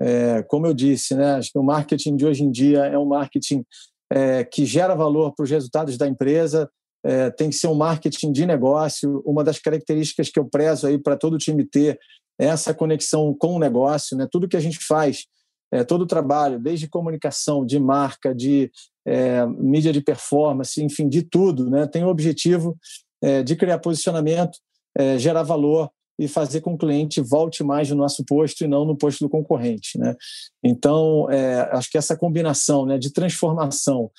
É, 0.03 0.43
como 0.43 0.67
eu 0.67 0.75
disse, 0.75 1.15
né, 1.15 1.35
acho 1.35 1.53
que 1.53 1.59
o 1.59 1.63
marketing 1.63 2.17
de 2.17 2.27
hoje 2.27 2.43
em 2.43 2.51
dia 2.51 2.87
é 2.87 2.99
um 2.99 3.07
marketing 3.07 3.65
é, 4.13 4.43
que 4.43 4.67
gera 4.67 4.97
valor 4.97 5.33
para 5.33 5.45
os 5.45 5.51
resultados 5.51 5.97
da 5.97 6.09
empresa, 6.09 6.69
é, 7.05 7.31
tem 7.31 7.51
que 7.51 7.57
ser 7.57 7.69
um 7.69 7.75
marketing 7.75 8.33
de 8.33 8.45
negócio. 8.45 9.23
Uma 9.25 9.43
das 9.43 9.59
características 9.59 10.29
que 10.29 10.39
eu 10.39 10.45
prezo 10.45 10.87
aí 10.87 10.99
para 10.99 11.17
todo 11.17 11.39
time 11.39 11.65
ter 11.65 11.99
é 12.39 12.47
essa 12.47 12.75
conexão 12.75 13.35
com 13.39 13.55
o 13.55 13.59
negócio, 13.59 14.17
né? 14.17 14.27
Tudo 14.31 14.49
que 14.49 14.57
a 14.57 14.61
gente 14.61 14.79
faz, 14.79 15.27
é, 15.73 15.85
todo 15.85 16.03
o 16.03 16.07
trabalho, 16.07 16.59
desde 16.59 16.89
comunicação, 16.89 17.65
de 17.65 17.79
marca, 17.79 18.35
de 18.35 18.71
é, 19.07 19.45
mídia 19.47 19.93
de 19.93 20.01
performance, 20.01 20.83
enfim, 20.83 21.09
de 21.09 21.23
tudo, 21.23 21.69
né? 21.69 21.87
Tem 21.87 22.05
o 22.05 22.09
objetivo 22.09 22.77
é, 23.23 23.43
de 23.43 23.57
criar 23.57 23.79
posicionamento, 23.79 24.59
gerar 25.17 25.43
valor 25.43 25.91
e 26.19 26.29
fazer 26.29 26.61
com 26.61 26.77
que 26.77 26.85
o 26.85 26.89
cliente 26.89 27.21
volte 27.21 27.65
mais 27.65 27.91
no 27.91 27.97
nosso 27.97 28.25
posto 28.25 28.65
e 28.65 28.69
não 28.69 28.85
no 28.85 28.97
posto 28.97 29.25
do 29.25 29.31
concorrente. 29.31 29.99
Né? 29.99 30.15
Então, 30.63 31.31
é, 31.31 31.69
acho 31.73 31.91
que 31.91 31.99
essa 31.99 32.17
combinação 32.17 32.87
né, 32.87 32.99
de 32.99 33.13
transformação 33.13 34.11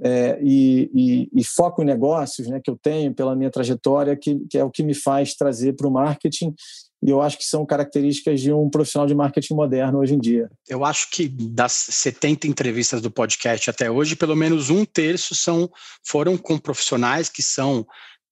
é, 0.00 0.38
e, 0.40 0.90
e, 0.94 1.40
e, 1.40 1.44
foco 1.44 1.82
em 1.82 1.86
negócios 1.86 2.46
né, 2.46 2.60
que 2.62 2.70
eu 2.70 2.78
tenho 2.80 3.12
pela 3.12 3.34
minha 3.34 3.50
trajetória, 3.50 4.16
que, 4.16 4.38
que 4.48 4.56
é 4.56 4.62
o 4.62 4.70
que 4.70 4.84
me 4.84 4.94
faz 4.94 5.34
trazer 5.34 5.74
para 5.74 5.88
o 5.88 5.90
marketing 5.90 6.54
e 7.02 7.10
eu 7.10 7.22
acho 7.22 7.38
que 7.38 7.44
são 7.44 7.64
características 7.64 8.40
de 8.40 8.52
um 8.52 8.68
profissional 8.68 9.06
de 9.06 9.14
marketing 9.14 9.54
moderno 9.54 10.00
hoje 10.00 10.14
em 10.14 10.18
dia. 10.18 10.50
Eu 10.68 10.84
acho 10.84 11.10
que 11.10 11.28
das 11.28 11.72
70 11.72 12.48
entrevistas 12.48 13.00
do 13.00 13.10
podcast 13.10 13.70
até 13.70 13.90
hoje, 13.90 14.16
pelo 14.16 14.34
menos 14.34 14.68
um 14.68 14.84
terço 14.84 15.34
são 15.34 15.70
foram 16.04 16.36
com 16.36 16.58
profissionais 16.58 17.28
que 17.28 17.42
são 17.42 17.86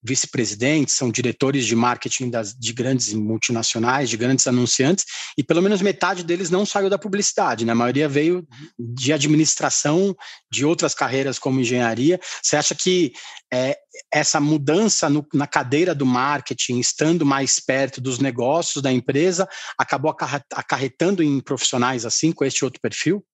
vice-presidentes, 0.06 0.94
são 0.94 1.10
diretores 1.10 1.66
de 1.66 1.74
marketing 1.74 2.30
das, 2.30 2.54
de 2.54 2.72
grandes 2.72 3.12
multinacionais, 3.12 4.08
de 4.08 4.16
grandes 4.16 4.46
anunciantes, 4.46 5.04
e 5.36 5.42
pelo 5.42 5.62
menos 5.62 5.82
metade 5.82 6.22
deles 6.22 6.50
não 6.50 6.64
saiu 6.64 6.88
da 6.88 6.98
publicidade, 6.98 7.64
né? 7.64 7.72
A 7.72 7.76
maioria 7.76 8.08
veio 8.08 8.46
de 8.78 9.12
administração, 9.12 10.14
de 10.50 10.64
outras 10.64 10.94
carreiras 10.94 11.38
como 11.38 11.60
engenharia. 11.60 12.20
Você 12.42 12.56
acha 12.56 12.74
que 12.74 13.12
é, 13.52 13.76
essa 14.12 14.40
mudança 14.40 15.08
no, 15.08 15.26
na 15.32 15.46
cadeira 15.46 15.94
do 15.94 16.06
marketing, 16.06 16.78
estando 16.78 17.24
mais 17.24 17.58
perto 17.58 18.00
dos 18.00 18.18
negócios 18.18 18.82
da 18.82 18.92
empresa, 18.92 19.48
acabou 19.78 20.14
acarretando 20.54 21.22
em 21.22 21.40
profissionais 21.40 22.04
assim, 22.04 22.32
com 22.32 22.44
este 22.44 22.64
outro 22.64 22.80
perfil? 22.80 23.24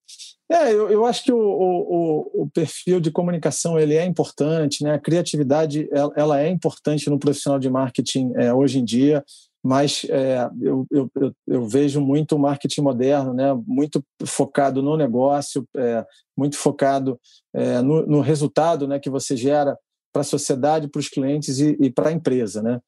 É, 0.52 0.70
eu, 0.70 0.90
eu 0.90 1.06
acho 1.06 1.24
que 1.24 1.32
o, 1.32 1.38
o, 1.38 2.42
o, 2.42 2.50
perfil 2.50 3.00
de 3.00 3.10
comunicação 3.10 3.78
ele 3.78 3.94
é 3.94 4.04
importante, 4.04 4.84
né? 4.84 4.92
A 4.92 4.98
criatividade 4.98 5.88
ela, 5.90 6.12
ela 6.14 6.40
é 6.40 6.48
importante 6.50 7.08
no 7.08 7.18
profissional 7.18 7.58
de 7.58 7.70
marketing 7.70 8.32
é, 8.36 8.52
hoje 8.52 8.78
em 8.78 8.84
dia, 8.84 9.24
mas 9.64 10.04
é, 10.10 10.50
eu, 10.60 10.86
eu, 10.90 11.10
eu, 11.46 11.66
vejo 11.66 12.02
muito 12.02 12.36
o 12.36 12.38
marketing 12.38 12.82
moderno, 12.82 13.32
né? 13.32 13.54
Muito 13.66 14.04
focado 14.26 14.82
no 14.82 14.94
negócio, 14.94 15.66
é, 15.74 16.04
muito 16.36 16.58
focado 16.58 17.18
é, 17.54 17.80
no, 17.80 18.04
no, 18.06 18.20
resultado, 18.20 18.86
né? 18.86 18.98
Que 18.98 19.08
você 19.08 19.34
gera 19.34 19.74
para 20.12 20.20
a 20.20 20.24
sociedade, 20.24 20.88
para 20.88 21.00
os 21.00 21.08
clientes 21.08 21.60
e, 21.60 21.78
e 21.80 21.90
para 21.90 22.10
a 22.10 22.12
empresa, 22.12 22.60
né? 22.60 22.78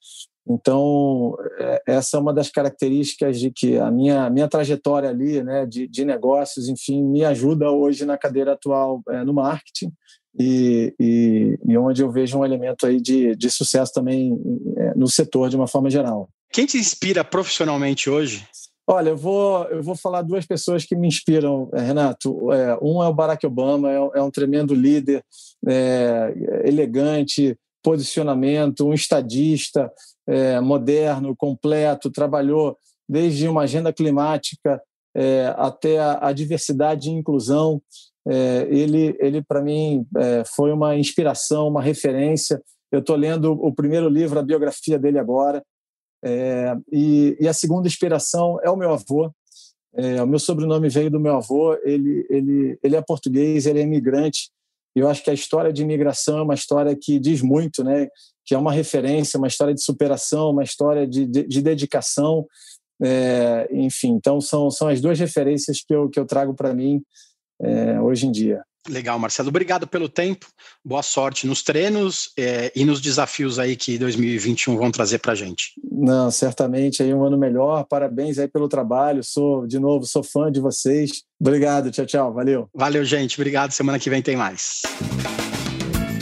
Então, 0.49 1.37
é, 1.59 1.83
essa 1.87 2.17
é 2.17 2.21
uma 2.21 2.33
das 2.33 2.51
características 2.51 3.41
de 3.41 3.51
que 3.51 3.79
a 3.79 3.91
minha, 3.91 4.29
minha 4.29 4.49
trajetória 4.49 5.09
ali, 5.09 5.43
né, 5.43 5.65
de, 5.65 5.89
de 5.89 6.05
negócios, 6.05 6.69
enfim, 6.69 7.03
me 7.03 7.25
ajuda 7.25 7.71
hoje 7.71 8.05
na 8.05 8.19
cadeira 8.19 8.53
atual 8.53 9.03
é, 9.09 9.25
no 9.25 9.33
marketing 9.33 9.91
e, 10.39 10.95
e, 11.01 11.59
e, 11.67 11.79
onde 11.79 12.03
eu 12.03 12.11
vejo 12.11 12.39
um 12.39 12.45
elemento 12.45 12.87
aí 12.87 13.01
de, 13.01 13.35
de 13.37 13.51
sucesso 13.51 13.93
também 13.93 14.37
é, 14.77 14.95
no 14.95 15.09
setor 15.09 15.49
de 15.49 15.57
uma 15.57 15.67
forma 15.67 15.89
geral. 15.89 16.29
Quem 16.53 16.67
te 16.67 16.77
inspira 16.77 17.25
profissionalmente 17.25 18.11
hoje? 18.11 18.47
Olha, 18.87 19.11
eu 19.11 19.17
vou, 19.17 19.65
eu 19.65 19.83
vou 19.83 19.97
falar 19.97 20.21
duas 20.23 20.45
pessoas 20.45 20.85
que 20.85 20.95
me 20.95 21.09
inspiram, 21.09 21.71
é, 21.73 21.81
Renato. 21.81 22.53
É, 22.53 22.77
um 22.83 23.03
é 23.03 23.09
o 23.09 23.15
Barack 23.15 23.47
Obama, 23.47 23.91
é, 23.91 23.97
é 23.97 24.23
um 24.23 24.31
tremendo 24.31 24.75
líder, 24.75 25.25
é, 25.67 26.35
elegante, 26.65 27.57
posicionamento, 27.83 28.87
um 28.87 28.93
estadista, 28.93 29.91
é, 30.27 30.61
moderno, 30.61 31.37
completo, 31.37 32.11
trabalhou 32.11 32.77
desde 33.09 33.47
uma 33.49 33.63
agenda 33.63 33.93
climática 33.93 34.83
é, 35.15 35.55
até 35.57 35.99
a, 35.99 36.29
a, 36.29 36.33
diversidade 36.33 37.09
e 37.09 37.13
inclusão. 37.13 37.81
É, 38.27 38.67
ele, 38.71 39.17
ele 39.21 39.43
para 39.43 39.63
mim, 39.63 40.07
é, 40.17 40.45
foi 40.45 40.73
uma 40.73 40.97
inspiração, 40.97 41.69
uma 41.69 41.83
referência. 41.83 42.61
Eu 42.91 43.01
estou 43.01 43.17
lendo 43.17 43.53
o 43.53 43.73
primeiro 43.73 44.09
livro, 44.09 44.39
a 44.39 44.43
biografia 44.43 44.99
dele 44.99 45.19
agora. 45.19 45.63
É, 46.25 46.75
e, 46.91 47.37
e, 47.39 47.47
a 47.47 47.53
segunda 47.53 47.87
inspiração 47.87 48.59
é 48.63 48.71
o 48.71 48.77
meu 48.77 48.93
avô. 48.93 49.31
É, 49.97 50.23
o 50.23 50.27
meu 50.27 50.39
sobrenome 50.39 50.89
veio 50.89 51.11
do 51.11 51.21
meu 51.21 51.37
avô. 51.37 51.75
Ele, 51.85 52.27
ele, 52.31 52.79
ele 52.83 52.97
é 52.97 53.03
português, 53.03 53.67
ele 53.67 53.81
é 53.81 53.83
imigrante. 53.83 54.51
Eu 54.95 55.09
acho 55.09 55.23
que 55.23 55.31
a 55.31 55.35
história 55.35 55.73
de 55.73 55.83
imigração 55.83 56.39
é 56.39 56.43
uma 56.43 56.55
história 56.55 56.97
que 56.97 57.19
diz 57.19 57.43
muito, 57.43 57.83
né? 57.85 58.09
Que 58.45 58.55
é 58.55 58.59
uma 58.59 58.73
referência, 58.73 59.39
uma 59.39 59.49
história 59.49 59.75
de 59.75 59.83
superação, 59.83 60.51
uma 60.51 60.63
história 60.63 61.07
de, 61.07 61.27
de, 61.27 61.47
de 61.47 61.63
dedicação. 61.63 62.47
É, 63.03 63.69
enfim, 63.73 64.13
então 64.13 64.41
são, 64.41 64.71
são 64.71 64.89
as 64.89 65.01
duas 65.01 65.19
referências 65.19 65.83
que 65.87 65.95
eu, 65.95 66.09
que 66.09 66.19
eu 66.19 66.27
trago 66.27 66.55
para 66.55 66.75
mim 66.75 67.03
é, 67.61 68.01
hoje 68.01 68.27
em 68.27 68.33
dia. 68.33 68.63
Legal, 68.89 69.19
Marcelo. 69.19 69.49
Obrigado 69.49 69.87
pelo 69.87 70.11
tempo. 70.11 70.47
Boa 70.85 71.03
sorte 71.03 71.47
nos 71.47 71.63
treinos 71.63 72.31
é, 72.39 72.71
e 72.77 72.85
nos 72.85 73.01
desafios 73.01 73.59
aí 73.59 73.77
que 73.77 73.97
2021 73.97 74.77
vão 74.77 74.91
trazer 74.91 75.19
para 75.19 75.33
a 75.33 75.35
gente. 75.35 75.73
Não, 75.91 76.31
certamente 76.31 77.03
aí 77.03 77.15
um 77.15 77.25
ano 77.25 77.39
melhor. 77.39 77.87
Parabéns 77.89 78.39
aí 78.39 78.47
pelo 78.47 78.69
trabalho. 78.69 79.25
Sou 79.25 79.67
de 79.67 79.79
novo, 79.79 80.05
sou 80.05 80.23
fã 80.23 80.53
de 80.53 80.61
vocês. 80.61 81.23
Obrigado. 81.41 81.91
Tchau, 81.91 82.05
tchau. 82.05 82.35
Valeu. 82.35 82.69
Valeu, 82.75 83.05
gente. 83.05 83.41
Obrigado. 83.41 83.73
Semana 83.73 83.99
que 83.99 84.11
vem 84.11 84.21
tem 84.21 84.37
mais. 84.37 84.83